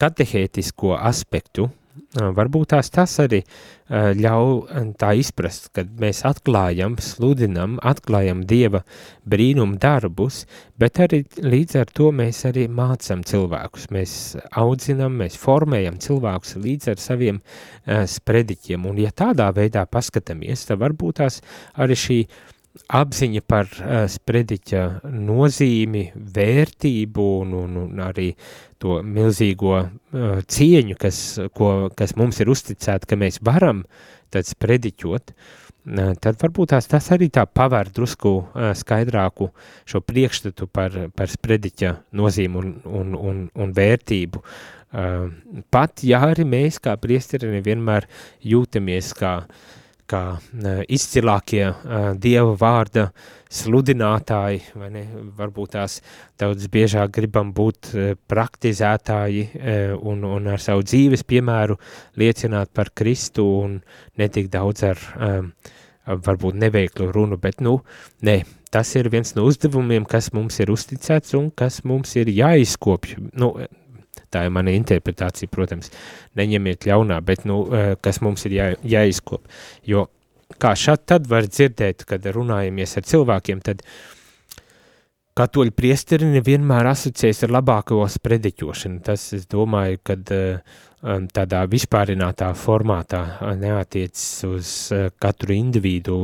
[0.03, 1.69] katehētisko aspektu,
[2.15, 3.43] Varbūt tās tas arī
[3.91, 8.85] ļauj tā izprast, kad mēs atklājam, sludinam, atklājam Dieva
[9.27, 10.45] brīnumu darbus,
[10.79, 14.15] bet arī līdz ar to mēs arī mācam cilvēkus, mēs
[14.63, 20.81] audzinam, mēs formējam cilvēkus līdz ar saviem uh, sprediķiem, un ja tādā veidā paskatāmies, tad
[20.85, 21.41] varbūt tās
[21.75, 22.23] arī šī
[22.71, 28.31] apziņa par uh, sprediķa nozīmi, vērtību un, un, un arī
[28.83, 31.23] to milzīgo uh, cieņu, kas,
[31.57, 33.83] ko, kas mums ir uzticēta, ka mēs varam
[34.31, 39.51] tad sprediķot, uh, tad varbūt tās tas arī tā pavēr drusku uh, skaidrāku
[39.91, 44.45] šo priekšstatu par, par sprediķa nozīmu un, un, un, un vērtību.
[44.91, 45.27] Uh,
[45.71, 48.07] pat, ja arī mēs kā priesteri nevienmēr
[48.47, 49.69] jūtamies kā uh,
[50.11, 53.09] kā uh, izcilākie uh, Dieva vārda
[53.51, 55.03] sludinātāji, vai ne,
[55.39, 55.99] varbūt tās
[56.39, 59.49] daudz biežāk gribam būt uh, praktizētāji
[59.97, 61.79] un, un ar savu dzīves piemēru
[62.21, 63.81] liecināt par Kristu un
[64.21, 65.03] netik daudz ar
[66.11, 67.81] varbūt neveiklu runu, bet, nu,
[68.27, 68.41] ne,
[68.75, 73.17] tas ir viens no uzdevumiem, kas mums ir uzticēts un kas mums ir jāizkopj.
[73.39, 73.53] Nu,
[74.31, 75.91] Tā ir mana interpretācija, protams,
[76.39, 79.47] neņemiet ļaunā, bet, nu, eh, kas mums ir jā, jāizkop.
[79.87, 80.07] Jo
[80.59, 83.83] kā šad tad var dzirdēt, kad runājamies ar cilvēkiem, tad
[85.39, 89.03] katoļu priesteri nevienmēr asociēs ar labāko sprediķošanu.
[89.07, 93.23] Tas, es domāju, kad uh, tādā vispārinātā formātā
[93.57, 94.71] neatiecas uz
[95.21, 96.17] katru individu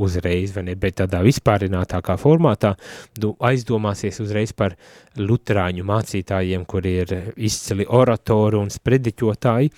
[0.00, 2.72] uzreiz, ne, bet tādā vispārinātākā formātā
[3.18, 4.76] du, aizdomāsies uzreiz par
[5.20, 9.72] luterāņu mācītājiem, kuri ir izcili oratori un sprediķotāji,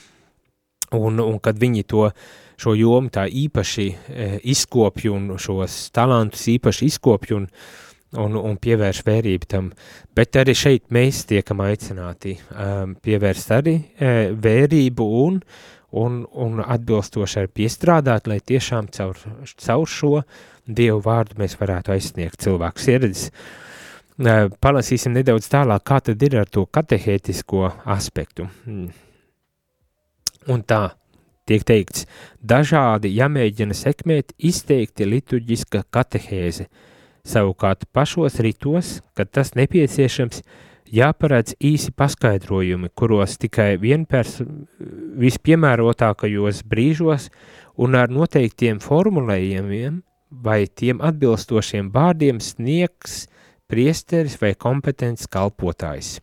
[0.95, 2.09] un, un kad viņi to
[2.55, 3.89] šo jomu tā īpaši
[4.55, 7.84] izkopju un šos talantus īpaši izkopju un uh,
[8.21, 9.71] un, un pievērš vērību tam,
[10.17, 15.39] bet arī šeit mēs tiekam aicināti um, pievērst arī uh, vērību un,
[16.01, 20.17] un, un atbilstoši arī piestrādāt, lai tiešām caur, caur šo
[20.65, 23.29] Dievu vārdu mēs varētu aizsniegt cilvēku sirds.
[24.17, 28.47] Uh, palasīsim nedaudz tālāk, kā tad ir ar to katehētisko aspektu.
[28.65, 28.93] Mm.
[30.55, 30.95] Un tā,
[31.49, 32.07] tiek teikts,
[32.41, 36.69] dažādi jāmēģina sekmēt izteikti liturģiska katehēze–
[37.25, 40.43] Savukārt pašos ritos, kad tas nepieciešams,
[40.95, 44.43] jāparedz īsi paskaidrojumi, kuros tikai vienpers
[45.21, 47.31] vispiemērotākajos brīžos
[47.81, 50.03] un ar noteiktiem formulējumiem
[50.45, 53.25] vai tiem atbilstošiem vārdiem sniegs
[53.71, 56.19] priesteris vai kompetents kalpotājs.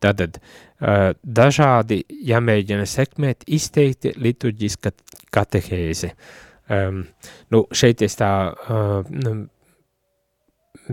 [0.00, 0.38] Tātad
[0.80, 4.92] dažādi jāmēģina sekmēt izteikti liturģiska
[5.34, 6.14] katehēze.
[6.70, 7.02] Um,
[7.50, 9.00] nu, šeit es tā uh,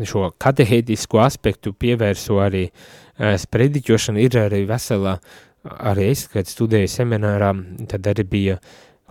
[0.05, 5.17] šo katehētisko aspektu pievērsu arī uh, sprediķošana, ir arī vesela,
[5.63, 7.53] arī es, kad studēju seminārā,
[7.89, 8.59] tad arī bija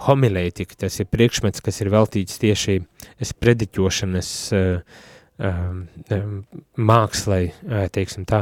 [0.06, 2.80] homilētika, tas ir priekšmets, kas ir veltīts tieši
[3.32, 5.04] sprediķošanas uh,
[6.80, 7.42] mākslai,
[7.92, 8.38] teiksim tā,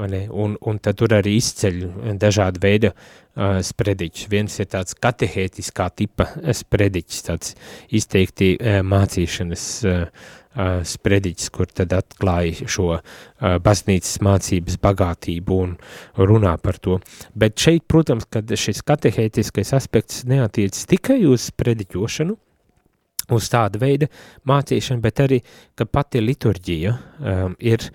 [0.00, 1.82] un, un tad tur arī izceļ
[2.16, 2.90] dažādi veidi
[3.36, 4.28] sprediķus.
[4.32, 7.52] Viens ir tāds katehētiskā tipa sprediķis, tāds
[7.92, 8.54] izteikti
[8.88, 10.06] mācīšanas uh,
[10.56, 13.02] uh, sprediķis, kur tad atklāja šo uh,
[13.62, 15.74] baznīcas mācības bagātību un
[16.18, 16.98] runā par to.
[17.34, 22.36] Bet šeit, protams, kad šis katehētiskais aspekts neatiec tikai uz sprediķošanu,
[23.34, 24.08] uz tāda veida
[24.48, 25.40] mācīšanu, bet arī,
[25.78, 27.86] ka pati liturģija um, ir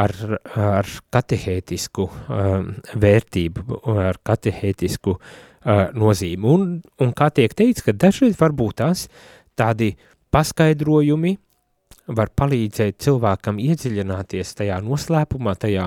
[0.00, 0.14] ar,
[0.54, 6.54] ar katehētisku um, vērtību, ar katehētisku uh, nozīmi.
[6.54, 6.66] Un,
[7.02, 9.06] un kā tiek teikts, ka dažreiz varbūt tās
[9.58, 9.92] tādi
[10.32, 11.36] paskaidrojumi,
[12.16, 15.86] var palīdzēt cilvēkam iedziļināties tajā noslēpumā, tajā,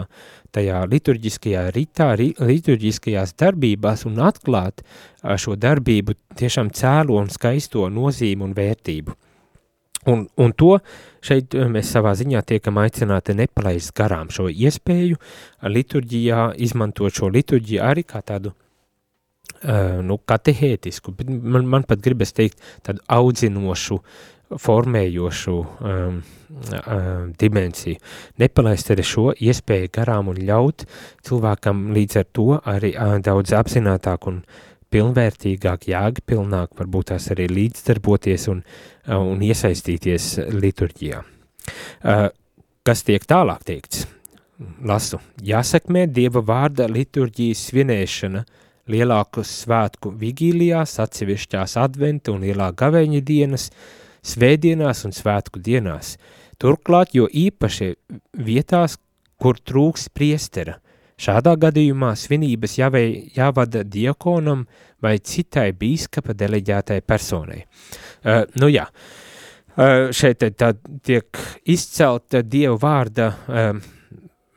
[0.55, 4.83] tajā liturģiskajā ritā, ri, liturģiskajās darbībās un atklāt
[5.21, 9.15] šo darbību tiešām cēlo un skaisto nozīmu un vērtību.
[10.11, 10.73] Un, un to
[11.23, 15.19] šeit mēs savā ziņā tiekam aicināti nepalaist garām šo iespēju
[15.63, 22.35] liturģijā, izmantot šo liturģiju arī kā tādu uh, nu, katehētisku, bet man, man pat gribas
[22.35, 24.01] teikt tādu audzinošu
[24.51, 27.97] formējošu um, um, dimensiju.
[28.41, 30.85] Nepalaist arī šo iespēju garām un ļaut
[31.25, 34.43] cilvēkam līdz ar to arī uh, daudz apzinātāk un
[34.93, 41.23] pilnvērtīgāk, jāgpilnāk, varbūt tās arī līdzdarboties un, uh, un iesaistīties liturģijā.
[42.03, 42.27] Uh,
[42.85, 44.05] kas tiek tālāk teikts?
[44.85, 48.43] Lasu, jāsekmē Dieva vārda liturģijas svinēšana
[48.93, 56.15] lielāku svētku vigīlijās, atsevišķās adventa un lielā gaveņa dienas, uh, svētdienās un svētku dienās.
[56.61, 57.93] Turklāt, jo īpaši
[58.39, 58.97] vietās,
[59.41, 60.77] kur trūks priestera.
[61.19, 64.65] Šādā gadījumā svinības jāvei, jāvada diakonam
[65.03, 67.61] vai citai bīskapa deleģētai personai.
[68.23, 70.71] Uh, nu jā, uh, šeit tā
[71.05, 73.83] tiek izcelta Dieva vārda uh,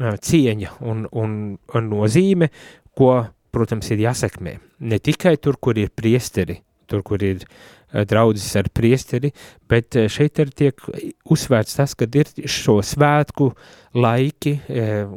[0.00, 2.50] cieņa un, un, un nozīme,
[2.96, 3.12] ko,
[3.52, 4.56] protams, ir jāsekmē.
[4.88, 9.32] Ne tikai tur, kur ir priesteri, tur, kur ir Eh, draudzes ar priesteri,
[9.68, 10.82] bet eh, šeit ir tiek
[11.30, 13.52] uzsvērts tas, ka ir šo svētku
[13.96, 15.16] laiki, eh,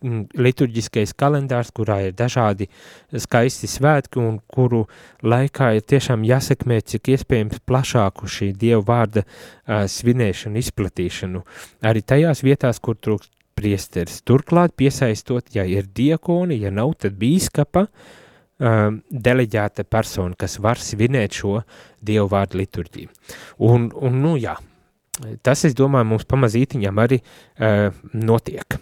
[0.00, 2.70] liturģiskais kalendārs, kurā ir dažādi
[3.12, 4.86] skaisti svētki un kuru
[5.20, 11.42] laikā ir tiešām jāsekmē cik iespējams plašāku šī Dieva vārda uh, svinēšanu, izplatīšanu,
[11.84, 14.22] arī tajās vietās, kur trūkst priesteris.
[14.24, 18.16] Turklāt piesaistot, ja ir diakoni, ja nav, tad bīskapa, uh,
[18.60, 21.60] um, deleģēta persona, kas var svinēt šo
[22.04, 23.10] dievu vārdu liturģiju.
[23.66, 24.56] Un, un, nu jā,
[25.42, 28.78] tas, es domāju, mums pamazītiņam arī uh, notiek.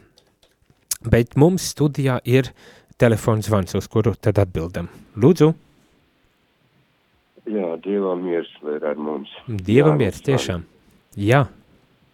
[1.09, 2.51] Bet mums studijā ir
[2.99, 4.91] telefons zvans, uz kuru tad atbildam.
[5.19, 5.53] Lūdzu!
[7.49, 9.31] Jā, Dievam miers ir ar mums.
[9.47, 10.67] Dievam miers, tiešām.
[11.17, 11.47] Jā.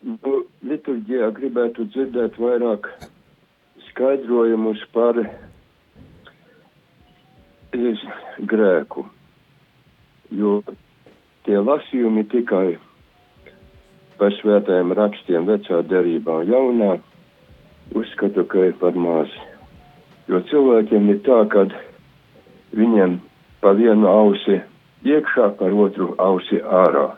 [0.04, 2.86] Nu, liturģijā gribētu dzirdēt vairāk
[3.88, 5.18] skaidrojumus par
[8.50, 9.04] grēku.
[10.34, 10.60] Jo
[11.44, 12.76] tie lasījumi tikai
[14.18, 16.92] par svētajiem rakstiem vecā derībā un jaunā,
[17.94, 19.32] uzskatu, ka ir par maz.
[20.30, 21.66] Jo cilvēkiem ir tā, ka
[22.74, 23.18] viņiem
[23.60, 24.60] pa vienu ausi
[25.04, 27.10] iekšā, par otru ausi ārā.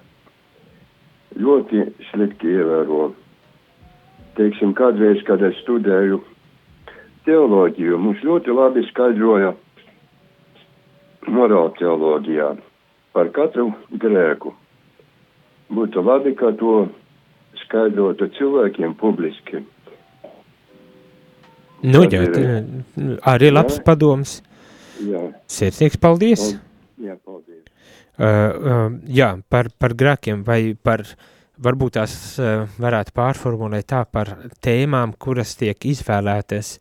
[1.37, 3.13] Ļoti slikti ievēro.
[4.37, 6.19] Teiksim, kādreiz, kad es studēju
[7.29, 9.55] teoloģiju, mums ļoti labi skaidroja
[11.33, 12.51] morāla teoloģijā
[13.17, 13.71] par katru
[14.03, 14.53] grēku.
[15.73, 16.87] Būtu labi, ka to
[17.65, 19.65] skaidrotu cilvēkiem publiski.
[21.87, 23.85] Nu, jā, ir- tā- arī labs Jā.
[23.85, 24.43] padoms.
[25.03, 26.57] Jā, Sirsnīgs paldies!
[26.99, 27.65] jā paldies.
[28.19, 31.03] Uh, uh, jā, par, par grēkiem vai par,
[31.61, 34.31] varbūt tās uh, varētu pārformulēt tā par
[34.65, 36.79] tēmām, kuras tiek izvēlētas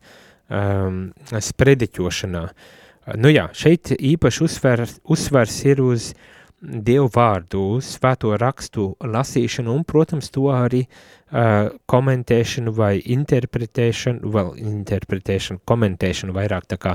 [0.48, 2.42] um, sprediķošanā.
[2.44, 2.75] Uh,
[3.14, 6.14] nu jā, šeit īpaši uzsver, uzsvers ir uz
[6.56, 14.48] Dievu vārdu, uz svēto rakstu lasīšanu un, protams, to arī uh, komentēšanu vai interpretēšanu, vēl
[14.62, 16.94] interpretēšanu, komentēšanu vairāk tā kā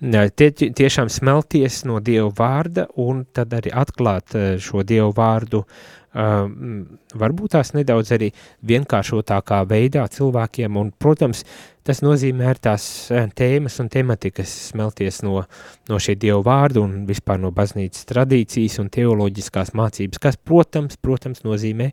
[0.00, 5.66] tie, tiešām smelties no Dieva vārda un tad arī atklāt eh, šo Dieva vārdu,
[6.14, 6.82] um,
[7.18, 8.30] varbūt tās nedaudz arī
[8.68, 11.44] vienkāršotākā veidā cilvēkiem, un, protams,
[11.86, 12.84] tas nozīmē ar tās
[13.38, 15.40] tēmas un tematikas smelties no,
[15.90, 21.42] no šī Dieva vārda un vispār no baznīcas tradīcijas un teoloģiskās mācības, kas, protams, protams,
[21.46, 21.90] nozīmē,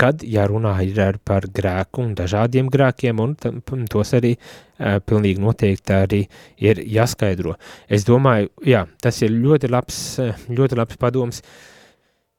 [0.00, 3.60] kad jārunā ir ar par grēku un dažādiem grēkiem, un tam-
[3.90, 6.22] tos arī uh, pilnīgi noteikti arī
[6.56, 7.56] ir jāskaidro.
[7.88, 9.98] Es domāju, jā, tas ir ļoti labs,
[10.48, 11.42] ļoti labs padoms.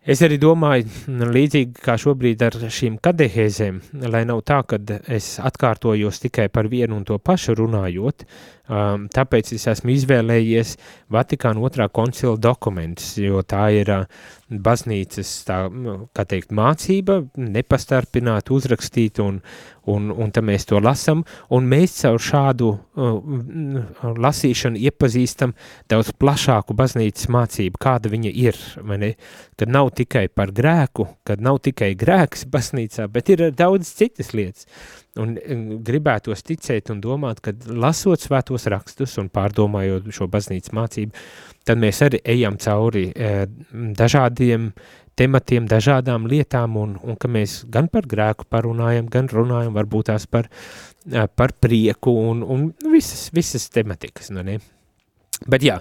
[0.01, 0.87] Es arī domāju,
[1.29, 3.75] līdzīgi kā šobrīd ar šīm katehēzēm,
[4.09, 4.79] lai nav tā, ka
[5.13, 8.25] es atkārtojos tikai par vienu un to pašu runājot,
[8.71, 10.77] um, tāpēc es esmu izvēlējies
[11.11, 18.51] Vatikāna otrā koncila dokumentus, jo tā ir uh, baznīcas, tā, nu, kā teikt, mācība, nepastarpināt,
[18.51, 19.39] uzrakstīt, un,
[19.91, 25.55] un, un tad mēs to lasam, un mēs caur šādu uh, mm, lasīšanu iepazīstam
[25.91, 29.13] daudz plašāku baznīcas mācību, kāda viņa ir, vai ne?
[29.59, 34.67] Kad nav tikai par grēku, kad nav tikai grēks baznīcā, bet ir daudz citas lietas.
[35.19, 41.23] Un mm, gribētos ticēt un domāt, ka lasot svētos rakstus un pārdomājot šo baznīcas mācību,
[41.67, 43.31] tad mēs arī ejam cauri e,
[43.99, 44.69] dažādiem
[45.19, 50.29] tematiem, dažādām lietām, un, un ka mēs gan par grēku parunājam, gan runājam varbūt tās
[50.31, 50.47] par,
[51.03, 54.61] e, par prieku un, un visas, visas tematikas, nu ne?
[55.49, 55.79] Bet jā,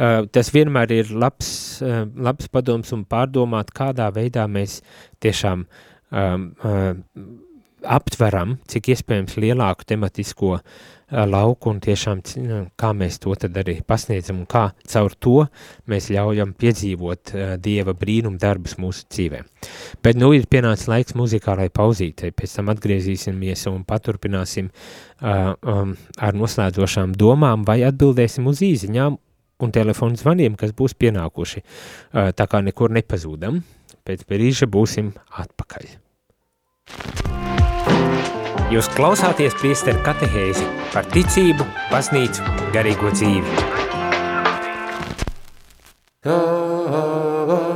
[0.00, 4.80] eh, tas vienmēr ir labs, eh, labs padoms un pārdomāt, kādā veidā mēs
[5.20, 5.66] tiešām
[6.12, 6.94] um, uh,
[7.82, 10.58] aptveram, cik iespējams lielāku tematisko
[11.12, 12.22] lauku un tiešām
[12.80, 15.42] kā mēs to tad arī pasniedzam un kā caur to
[15.90, 19.42] mēs ļaujam piedzīvot Dieva brīnum darbus mūsu dzīvē.
[20.04, 26.38] Bet nu ir pienācis laiks muzikālai pauzītei, pēc tam atgriezīsimies un paturpināsim uh, um, ar
[26.38, 29.20] noslēdzošām domām vai atbildēsim uz īziņām
[29.62, 31.62] un telefonu zvaniem, kas būs pienākuši.
[31.62, 33.60] Uh, tā kā nekur nepazūdam,
[34.08, 35.12] pēc brīža būsim
[35.44, 35.92] atpakaļ.
[38.72, 40.64] Jūs klausāties priesteru katehēzi
[40.94, 43.66] par ticību, baznīcu, garīgo dzīvi.
[46.24, 46.62] Tava
[47.52, 47.71] patvērumā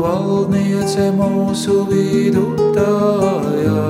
[0.00, 3.82] valdniece, mūsu vidutājā,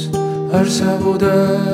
[0.57, 1.74] ar savu dēlu,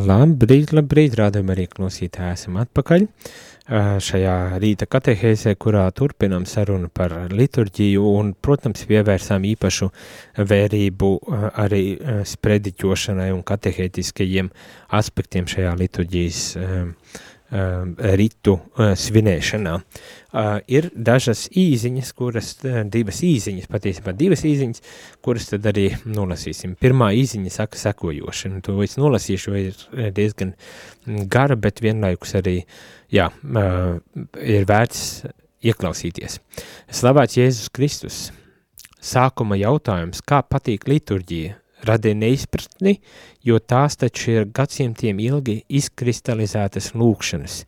[0.00, 3.06] Labrīt, labrīt, rādījumā arī klausītāji esam atpakaļ
[4.02, 9.90] šajā rīta katehēzē, kurā turpinam sarunu par liturģiju un, protams, pievērsām īpašu
[10.50, 11.10] vērību
[11.64, 11.82] arī
[12.32, 14.50] sprediķošanai un katehētiskajiem
[15.00, 16.42] aspektiem šajā liturģijas
[17.50, 19.74] ritu svinēšanā.
[20.70, 22.52] Ir dažas īziņas, kuras,
[22.92, 24.84] divas īziņas, patiesībā divas īziņas,
[25.24, 26.76] kuras tad arī nolasīsim.
[26.78, 30.54] Pirmā īziņa saka sekojoši, un to es nolasīšu, ir diezgan
[31.26, 32.60] gara, bet vienlaikus arī,
[33.10, 33.26] jā,
[34.38, 35.06] ir vērts
[35.66, 36.38] ieklausīties.
[37.00, 38.28] Slavēts Jēzus Kristus.
[39.00, 41.54] Sākuma jautājums, kā patīk liturģija,
[41.86, 42.98] radīja neizpratni,
[43.44, 47.62] jo tās taču ir gadsimtiem ilgi izkristalizētas lūkšanas.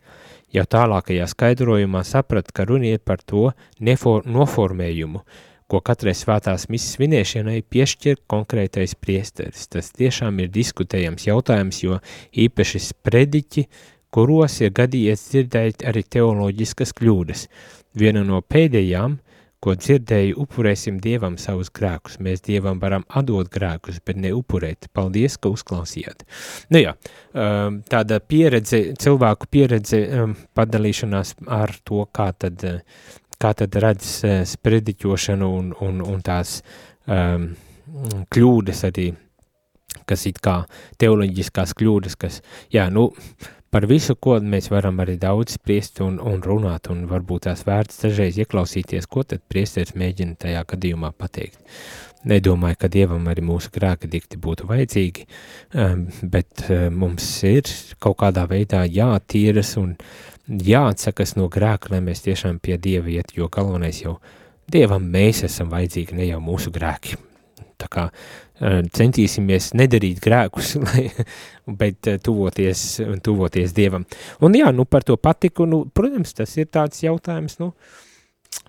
[0.53, 3.49] Jau tālākajā skaidrojumā saprat, ka runa ir par to
[3.81, 5.23] nefor, noformējumu,
[5.65, 9.65] ko katrai svētās misijas svinēšanai piešķir konkrētais priesteris.
[9.73, 11.97] Tas tiešām ir diskutējams jautājums, jo
[12.45, 13.65] īpaši sprediķi,
[14.13, 17.47] kuros ir gadījies dzirdēt arī teoloģiskas kļūdas.
[17.97, 19.17] Viena no pēdējām–
[19.63, 22.19] ko dzirdēju, upurēsim Dievam savus grēkus.
[22.23, 24.89] Mēs Dievam varam atdot grēkus, bet ne upurēt.
[24.95, 26.25] Paldies, ka uzklausījāt.
[26.73, 26.95] Nu jā,
[27.31, 32.65] um, tāda pieredze, cilvēku pieredze um, padalīšanās ar to, kā tad,
[33.39, 36.59] kā tad redz uh, sprediķošanu un, un, un tās
[37.07, 37.51] um,
[38.33, 39.09] kļūdas arī,
[40.09, 40.63] kas it kā
[41.01, 42.41] teoloģiskās kļūdas, kas,
[42.73, 43.11] jā, nu,
[43.73, 48.03] Par visu, ko mēs varam arī daudz spriest un, un runāt, un varbūt tās vērts
[48.03, 51.57] dažreiz ieklausīties, ko tad priesteris mēģina tajā gadījumā pateikt.
[52.29, 55.25] Nedomāju, ka Dievam arī mūsu grēka dikti būtu vajadzīgi,
[55.73, 56.05] um,
[56.35, 59.97] bet um, mums ir kaut kādā veidā jātīras un
[60.45, 64.19] jāatsakas no grēka, lai mēs tiešām pie Dieva iet, jo galvenais jau
[64.69, 67.17] Dievam mēs esam vajadzīgi, ne jau mūsu grēki.
[67.81, 68.05] Tā kā
[68.59, 71.07] centīsimies nedarīt grēkus, lai,
[71.79, 74.05] bet tuvoties, tuvoties Dievam.
[74.43, 77.73] Un jā, nu par to patiku, nu, protams, tas ir tāds jautājums, nu,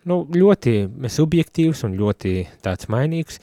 [0.09, 0.77] nu ļoti
[1.13, 3.41] subjektīvs un ļoti tāds mainīgs.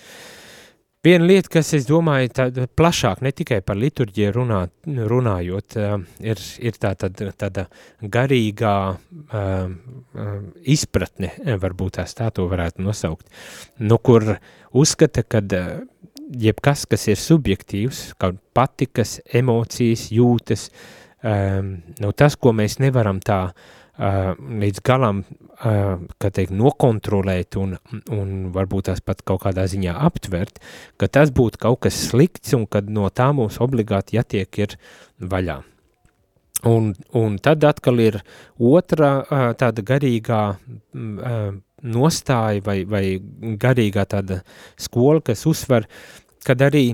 [1.02, 5.78] Viena lieta, kas, es domāju, tāda plašāk, ne tikai par liturģiju runāt, runājot,
[6.22, 7.64] ir, ir tā tad, tāda
[8.06, 9.72] garīgā uh,
[10.62, 11.32] izpratne,
[11.64, 13.26] varbūt tās tā to varētu nosaukt,
[13.82, 14.36] nu, kur
[14.78, 15.42] uzskata, ka
[16.38, 20.70] jebkas, kas ir subjektīvs, kaut patikas, emocijas, jūtas,
[21.26, 23.70] um, nu, tas, ko mēs nevaram tā uh,
[24.00, 25.24] līdz galam,
[26.22, 27.76] teikt, nokontrolēt un,
[28.10, 30.62] un varbūt tās pat kaut kādā ziņā aptvert,
[30.98, 34.78] ka tas būtu kaut kas slikts un kad no tā mums obligāti jātiek ir
[35.20, 35.62] vaļā.
[36.70, 38.20] Un, un tad atkal ir
[38.58, 39.24] otra
[39.58, 40.42] tāda garīgā
[41.82, 43.06] nostāja vai, vai
[43.58, 44.42] garīgā tāda
[44.78, 45.88] skola, kas uzsver,
[46.46, 46.92] kad arī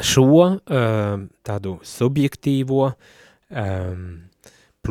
[0.00, 0.58] šo
[1.46, 2.90] tādu subjektīvo,
[3.50, 4.02] um,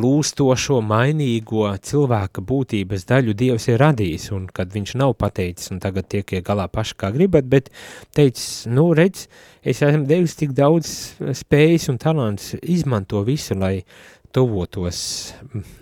[0.00, 6.08] plūstošo, mainīgo cilvēka būtības daļu Dievs ir radījis, un kad viņš nav pateicis, un tagad
[6.08, 7.68] tiek galā paši kā gribat, bet
[8.16, 9.26] teicis, nu redz,
[9.62, 10.92] es esmu devis tik daudz
[11.42, 13.82] spējas un talants, izmanto visu, lai
[14.32, 15.02] tuvotos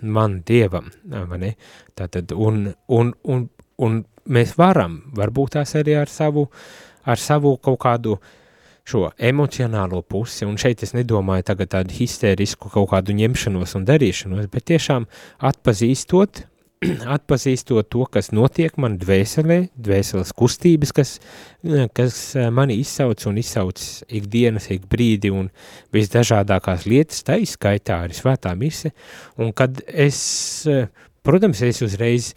[0.01, 1.53] man Dievam, ne?
[1.95, 3.47] Tātad, un, un, un,
[3.79, 6.49] un mēs varam, varbūt tās arī ar savu,
[7.07, 8.19] ar savu kaut kādu
[8.89, 14.47] šo emocionālo pusi, un šeit es nedomāju tagad tādu histērisku kaut kādu ņemšanos un darīšanos,
[14.51, 15.05] bet tiešām
[15.49, 16.43] atpazīstot,
[17.15, 21.15] atpazīstot to, kas notiek man dvēselē, dvēseles kustības, kas,
[21.97, 22.19] kas
[22.55, 25.51] mani izsauc un izsauc ikdienas, ik brīdi un
[25.95, 28.93] visdažādākās lietas, tā izskaitā arī svētā mise,
[29.37, 30.21] un kad es,
[31.27, 32.33] protams, es uzreiz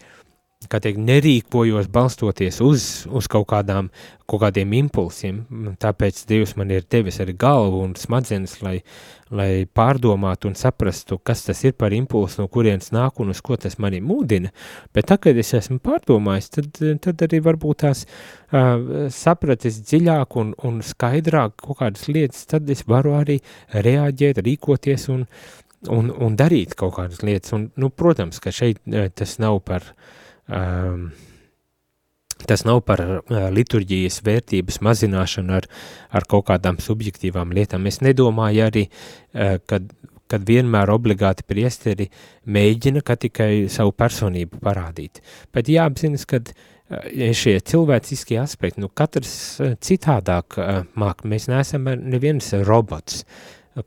[0.69, 3.89] kā teikt, nerīkojos balstoties uz, uz kaut, kādām,
[4.29, 5.41] kaut kādiem impulsiem,
[5.81, 8.75] tāpēc Dievs man ir devis arī galvu un smadzenes, lai,
[9.33, 13.57] lai pārdomātu un saprastu, kas tas ir par impulsu, no kurienes nāk un uz ko
[13.59, 14.53] tas mani mūdina,
[14.95, 20.55] bet tā, kad es esmu pārdomājis, tad, tad arī varbūt tās uh, sapratis dziļāk un,
[20.63, 23.41] un skaidrāk kaut kādas lietas, tad es varu arī
[23.73, 25.27] reaģēt, rīkoties un,
[25.91, 28.83] un, un darīt kaut kādas lietas, un, nu, protams, ka šeit
[29.17, 30.11] tas nav par uh,
[30.47, 31.11] Um,
[32.47, 33.21] tas nav par uh,
[33.53, 35.67] liturģijas vērtības mazināšanu ar,
[36.11, 37.87] ar kaut kādām subjektīvām lietām.
[37.87, 39.87] Es nedomāju arī, uh, kad,
[40.27, 42.09] kad vienmēr obligāti priesteri
[42.43, 45.23] mēģina tikai savu personību parādīt.
[45.55, 47.07] Bet jāapzinas, ka uh,
[47.39, 50.59] šie cilvēciskie aspekti, nu katrs citādāk
[50.99, 53.23] māk, mēs neesam neviens robots,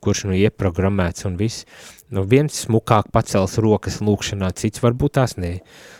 [0.01, 1.67] kurš nu ieprogrammēts un viss,
[2.11, 5.96] nu viens smukāk pacels rokas lūkšanā, cits varbūt tās ne, uh, Eh,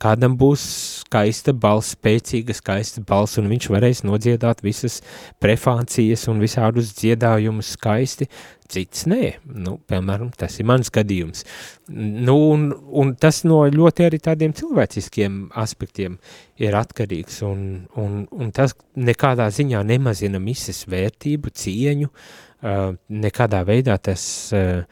[0.00, 0.62] kādam būs
[1.02, 5.00] skaista balss, spēcīga skaista balss, un viņš varēs nodziedāt visas
[5.42, 8.28] prefāncijas un visādus dziedājumus skaisti,
[8.70, 11.44] cits nē, nu, piemēram, tas ir mans gadījums.
[11.90, 16.16] Nu, un, un tas no ļoti arī tādiem cilvēciskiem aspektiem
[16.62, 17.64] ir atkarīgs, un,
[18.00, 24.22] un, un tas nekādā ziņā nemazina mises vērtību, cieņu, uh, nekādā veidā tas
[24.56, 24.86] uh,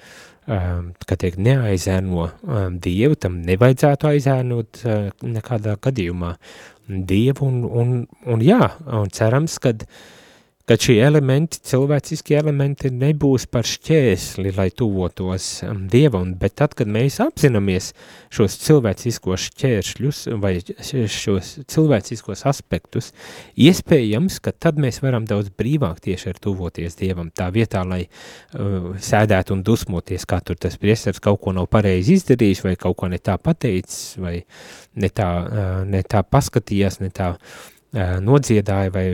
[0.49, 6.34] kā teikt, neaizēno um, Dievu, tam nevajadzētu aizēnot uh, nekādā gadījumā.
[6.88, 7.99] Dievu, un, un,
[8.32, 9.99] un jā, un cerams, kad uh,
[10.69, 16.91] ka šie elementi, cilvēciskie elementi nebūs par šķēsli, lai tuvotos um, Dievam, bet tad, kad
[16.93, 17.95] mēs apzināmies
[18.35, 23.14] šos cilvēciskos šķēršļus vai šos cilvēciskos aspektus,
[23.57, 28.93] iespējams, ka tad mēs varam daudz brīvāk tieši ar tuvoties Dievam, tā vietā, lai uh,
[29.01, 33.09] sēdētu un dusmoties, kā tur tas priestars kaut ko nav pareizi izdarījis, vai kaut ko
[33.09, 34.37] ne tā pateicis, vai
[35.01, 37.66] ne tā, uh, ne tā paskatījās, ne tā uh,
[37.97, 39.07] nodziedāja vai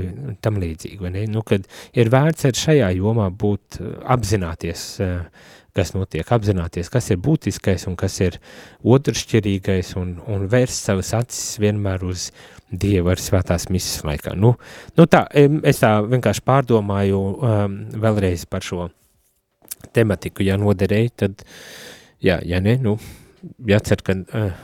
[0.42, 1.24] tam līdzīgi, vai ne?
[1.30, 3.78] Nu, kad ir vērts ar šajā jomā būt
[4.10, 4.86] apzināties,
[5.74, 8.40] kas notiek, apzināties, kas ir būtiskais un kas ir
[8.82, 12.30] otršķirīgais un, un vērst savas acis vienmēr uz
[12.74, 14.32] Dievu ar svētās misas laikā.
[14.34, 14.54] Nu,
[14.98, 15.26] nu tā,
[15.62, 18.88] es tā vienkārši pārdomāju um, vēlreiz par šo
[19.94, 21.44] tematiku, ja noderēja, tad,
[22.24, 22.96] jā, ja ne, nu,
[23.68, 24.56] jācer, ka uh,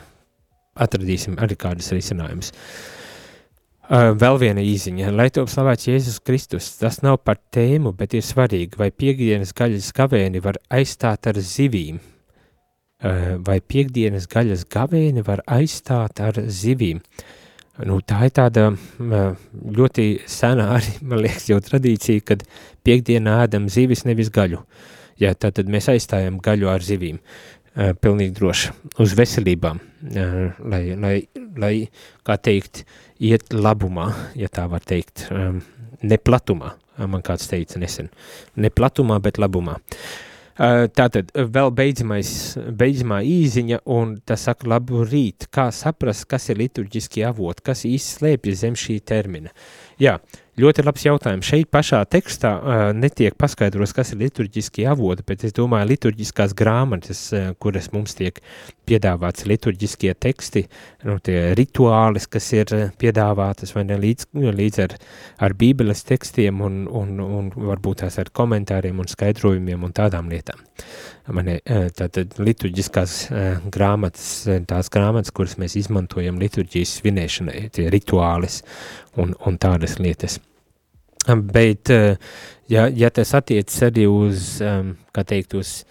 [0.75, 2.51] atradīsim arī kādas risinājumus.
[2.51, 3.00] Uh,
[3.91, 5.09] Uh, vēl viena īziņa.
[5.11, 9.89] Lai to slavēts Jēzus Kristus, tas nav par tēmu, bet ir svarīgi, vai piekdienas gaļas
[9.97, 11.97] gavēni var aizstāt ar zivīm.
[13.03, 17.03] Uh, vai piekdienas gaļas gavēni var aizstāt ar zivīm.
[17.83, 22.47] Nu, tā ir tāda uh, ļoti sena arī, man liekas, jau tradīcija, kad
[22.87, 24.63] piekdienā ēdam zivis, nevis gaļu.
[25.19, 27.19] Jā, tad, tad mēs aizstājam gaļu ar zivīm.
[27.75, 28.71] Uh, pilnīgi droši.
[29.03, 29.83] Uz veselībām,
[30.15, 31.15] uh, lai, lai,
[31.59, 31.75] lai,
[32.23, 32.85] kā teikt,
[33.21, 34.09] iet labumā,
[34.39, 35.61] ja tā var teikt, um,
[36.01, 36.73] ne platumā,
[37.05, 38.09] man kāds teica nesen,
[38.57, 39.77] ne platumā, bet labumā.
[40.61, 42.31] Uh, tātad vēl beidzamais,
[42.77, 48.19] beidzamā īziņa, un tas saka labu rīt, kā saprast, kas ir liturģiski avot, kas īsti
[48.19, 49.53] slēpjas zem šī termina.
[50.01, 50.19] Jā,
[50.61, 51.47] Ļoti labs jautājums.
[51.47, 57.21] Šeit pašā tekstā uh, netiek paskaidros, kas ir liturģiskie avoti, bet es domāju, liturģiskās grāmatas,
[57.33, 58.37] uh, kuras mums tiek
[58.85, 60.65] piedāvāts liturģiskie teksti,
[61.07, 64.27] nu, tie rituālis, kas ir piedāvātas vai ne līdz,
[64.59, 64.95] līdz ar,
[65.47, 70.61] ar bībeles tekstiem un, un, un varbūt tās ar komentāriem un skaidrojumiem un tādām lietām.
[71.31, 71.57] Mani,
[71.95, 73.17] tātad liturģiskās
[73.71, 74.29] grāmatas,
[74.67, 78.61] tās grāmatas, kuras mēs izmantojam liturģijas svinēšanai, tie rituālis
[79.15, 80.41] un, un tādas lietas.
[81.27, 81.91] Bet,
[82.71, 84.55] ja, ja tas attiecas arī uz,
[85.13, 85.83] kā teikt, uz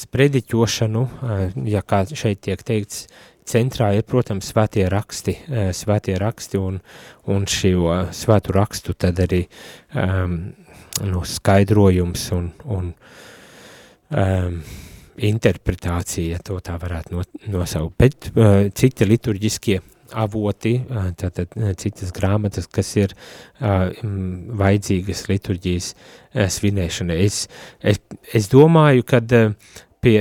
[0.00, 1.02] sprediķošanu,
[1.68, 3.04] ja kā šeit tiek teikts,
[3.46, 5.36] centrā ir, protams, svētie raksti,
[5.76, 6.80] svētie raksti un,
[7.30, 9.44] un šo svētu rakstu tad arī
[9.94, 10.38] um,
[11.06, 12.90] nu, skaidrojums un, un
[14.10, 14.58] um,
[15.16, 19.80] interpretācija, to tā varētu no, nosaukt, bet uh, citi liturģiskie
[20.14, 20.76] avoti,
[21.20, 23.14] tātad citas grāmatas, kas ir
[23.60, 25.90] vajadzīgas liturģijas
[26.56, 27.18] svinēšanai.
[27.24, 27.46] Es,
[27.80, 28.00] es,
[28.34, 29.22] es domāju, ka
[30.06, 30.16] pie,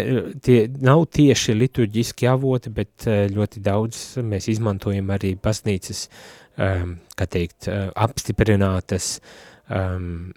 [0.45, 6.07] tie nav tieši liturģiski avoti, bet ļoti daudz mēs izmantojam arī baznīcas,
[6.55, 7.67] kā teikt,
[7.99, 9.19] apstiprinātas
[9.69, 10.31] um,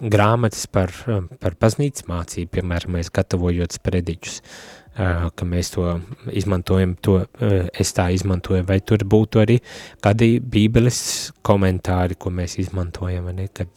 [0.00, 0.92] grāmatas par,
[1.42, 4.40] par baznīcas mācību, piemēram, mēs gatavojot sprediķus,
[4.96, 5.84] ka mēs to
[6.32, 9.58] izmantojam, to uh, es tā izmantoju, vai tur būtu arī
[10.04, 11.00] kādi bībeles
[11.44, 13.68] komentāri, ko mēs izmantojam, ne, kad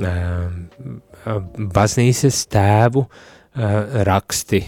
[0.00, 3.06] uh, baznīcas tēvu
[3.56, 4.58] raksti,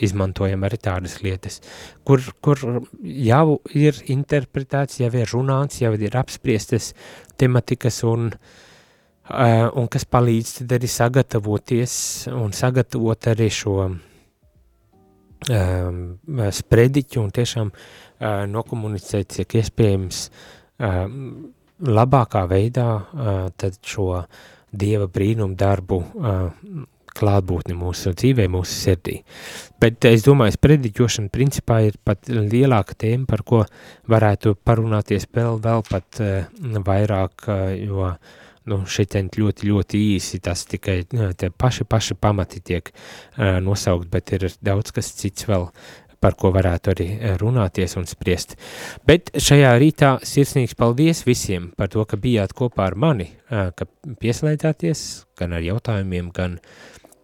[0.00, 1.58] izmantojam arī tādas lietas,
[2.00, 2.62] kur, kur
[3.04, 6.94] jau ir interpretēts, jau ir runāts, jau ir apspriestas
[7.36, 8.30] tematikas un,
[9.28, 11.98] un kas palīdz tad arī sagatavoties
[12.32, 13.76] un sagatavot arī šo
[15.48, 17.72] sprediķu un tiešām
[18.52, 20.24] nokomunicēt, cik iespējams
[21.82, 22.88] labākā veidā
[23.58, 24.24] tad šo
[24.72, 25.98] Dieva brīnumu darbu
[27.12, 29.18] klātbūtni mūsu dzīvē, mūsu sirdī.
[29.82, 33.60] Bet es domāju, sprediķošana principā ir pat lielāka tēma, par ko
[34.08, 36.22] varētu parunāties vēl, vēl pat
[36.88, 37.50] vairāk,
[37.82, 38.14] jo
[38.70, 42.92] nu, šeit ļoti, ļoti īsi tas tikai tie paši, paši pamati tiek
[43.62, 45.68] nosaukt, bet ir daudz kas cits vēl
[46.22, 47.08] par ko varētu arī
[47.40, 48.54] runāties un spriest.
[49.08, 53.88] Bet šajā rītā sirsnīgs paldies visiem par to, ka bijāt kopā ar mani, eh, ka
[54.22, 55.06] pieslēdzāties
[55.38, 56.58] gan ar jautājumiem, gan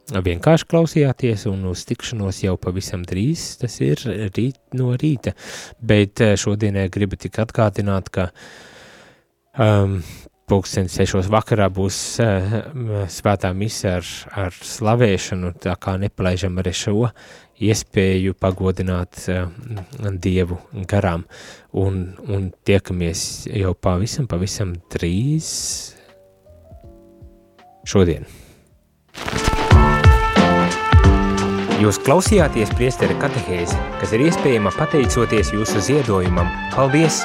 [0.09, 4.01] vienkārši klausījāties un uz tikšanos jau pavisam drīz, tas ir
[4.33, 5.35] rīt no rīta,
[5.85, 8.31] bet šodienai gribu tik atgādināt, ka
[9.59, 10.01] um,
[10.49, 12.57] pulksten sešos vakarā būs uh,
[13.13, 14.09] svētā mise ar,
[14.47, 17.11] ar slavēšanu, tā kā nepalaižam arī šo
[17.59, 19.47] iespēju pagodināt uh,
[20.19, 21.27] Dievu garām
[21.77, 25.49] un, un tiekamies jau pavisam, pavisam drīz
[27.89, 28.29] šodien.
[31.79, 36.51] Jūs klausījāties priesteri katehēzi, kas ir iespējama pateicoties jūsu ziedojumam.
[36.75, 37.23] Paldies!